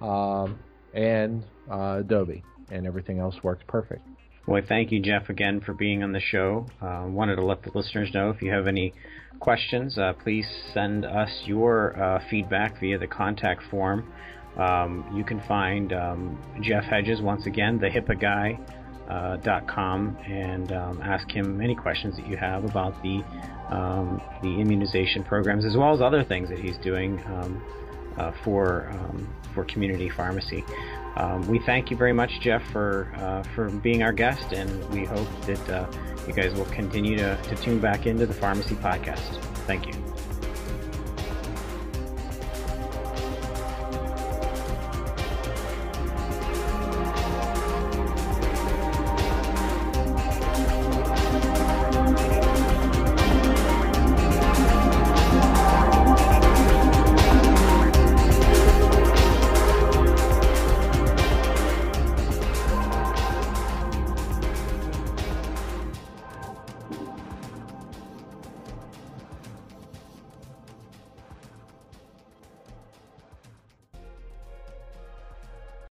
um, 0.00 0.58
and 0.92 1.44
uh, 1.70 1.98
Adobe, 2.00 2.42
and 2.70 2.86
everything 2.86 3.18
else 3.18 3.36
works 3.42 3.62
perfect. 3.68 4.02
Well, 4.46 4.62
thank 4.66 4.90
you, 4.90 5.00
Jeff, 5.00 5.28
again 5.28 5.60
for 5.60 5.74
being 5.74 6.02
on 6.02 6.12
the 6.12 6.20
show. 6.20 6.66
Uh, 6.82 7.04
wanted 7.06 7.36
to 7.36 7.44
let 7.44 7.62
the 7.62 7.70
listeners 7.74 8.10
know 8.12 8.30
if 8.30 8.42
you 8.42 8.50
have 8.50 8.66
any 8.66 8.92
questions, 9.38 9.96
uh, 9.98 10.12
please 10.22 10.46
send 10.74 11.04
us 11.04 11.30
your 11.44 12.00
uh, 12.02 12.22
feedback 12.30 12.80
via 12.80 12.98
the 12.98 13.06
contact 13.06 13.62
form. 13.70 14.12
Um, 14.56 15.12
you 15.14 15.24
can 15.24 15.40
find 15.46 15.92
um, 15.92 16.38
Jeff 16.62 16.84
Hedges 16.84 17.20
once 17.20 17.46
again, 17.46 17.78
the 17.78 17.88
HIPAA 17.88 18.20
guy. 18.20 18.58
Uh, 19.10 19.60
.com 19.66 20.16
and 20.28 20.70
um, 20.70 21.02
ask 21.02 21.28
him 21.30 21.60
any 21.60 21.74
questions 21.74 22.16
that 22.16 22.28
you 22.28 22.36
have 22.36 22.64
about 22.64 22.94
the 23.02 23.24
um, 23.68 24.20
the 24.40 24.60
immunization 24.60 25.24
programs 25.24 25.64
as 25.64 25.76
well 25.76 25.92
as 25.92 26.00
other 26.00 26.22
things 26.22 26.48
that 26.48 26.60
he's 26.60 26.78
doing 26.78 27.20
um, 27.26 27.60
uh, 28.16 28.30
for 28.44 28.88
um, 28.90 29.28
for 29.52 29.64
community 29.64 30.08
pharmacy. 30.08 30.64
Um, 31.16 31.46
we 31.48 31.58
thank 31.66 31.90
you 31.90 31.96
very 31.96 32.12
much, 32.12 32.30
Jeff, 32.40 32.62
for 32.72 33.12
uh, 33.16 33.42
for 33.54 33.68
being 33.68 34.02
our 34.02 34.12
guest, 34.12 34.52
and 34.52 34.70
we 34.90 35.04
hope 35.04 35.28
that 35.46 35.68
uh, 35.68 35.86
you 36.26 36.32
guys 36.32 36.54
will 36.54 36.66
continue 36.66 37.16
to, 37.16 37.36
to 37.42 37.56
tune 37.56 37.80
back 37.80 38.06
into 38.06 38.26
the 38.26 38.34
Pharmacy 38.34 38.76
Podcast. 38.76 39.42
Thank 39.66 39.86
you. 39.86 40.09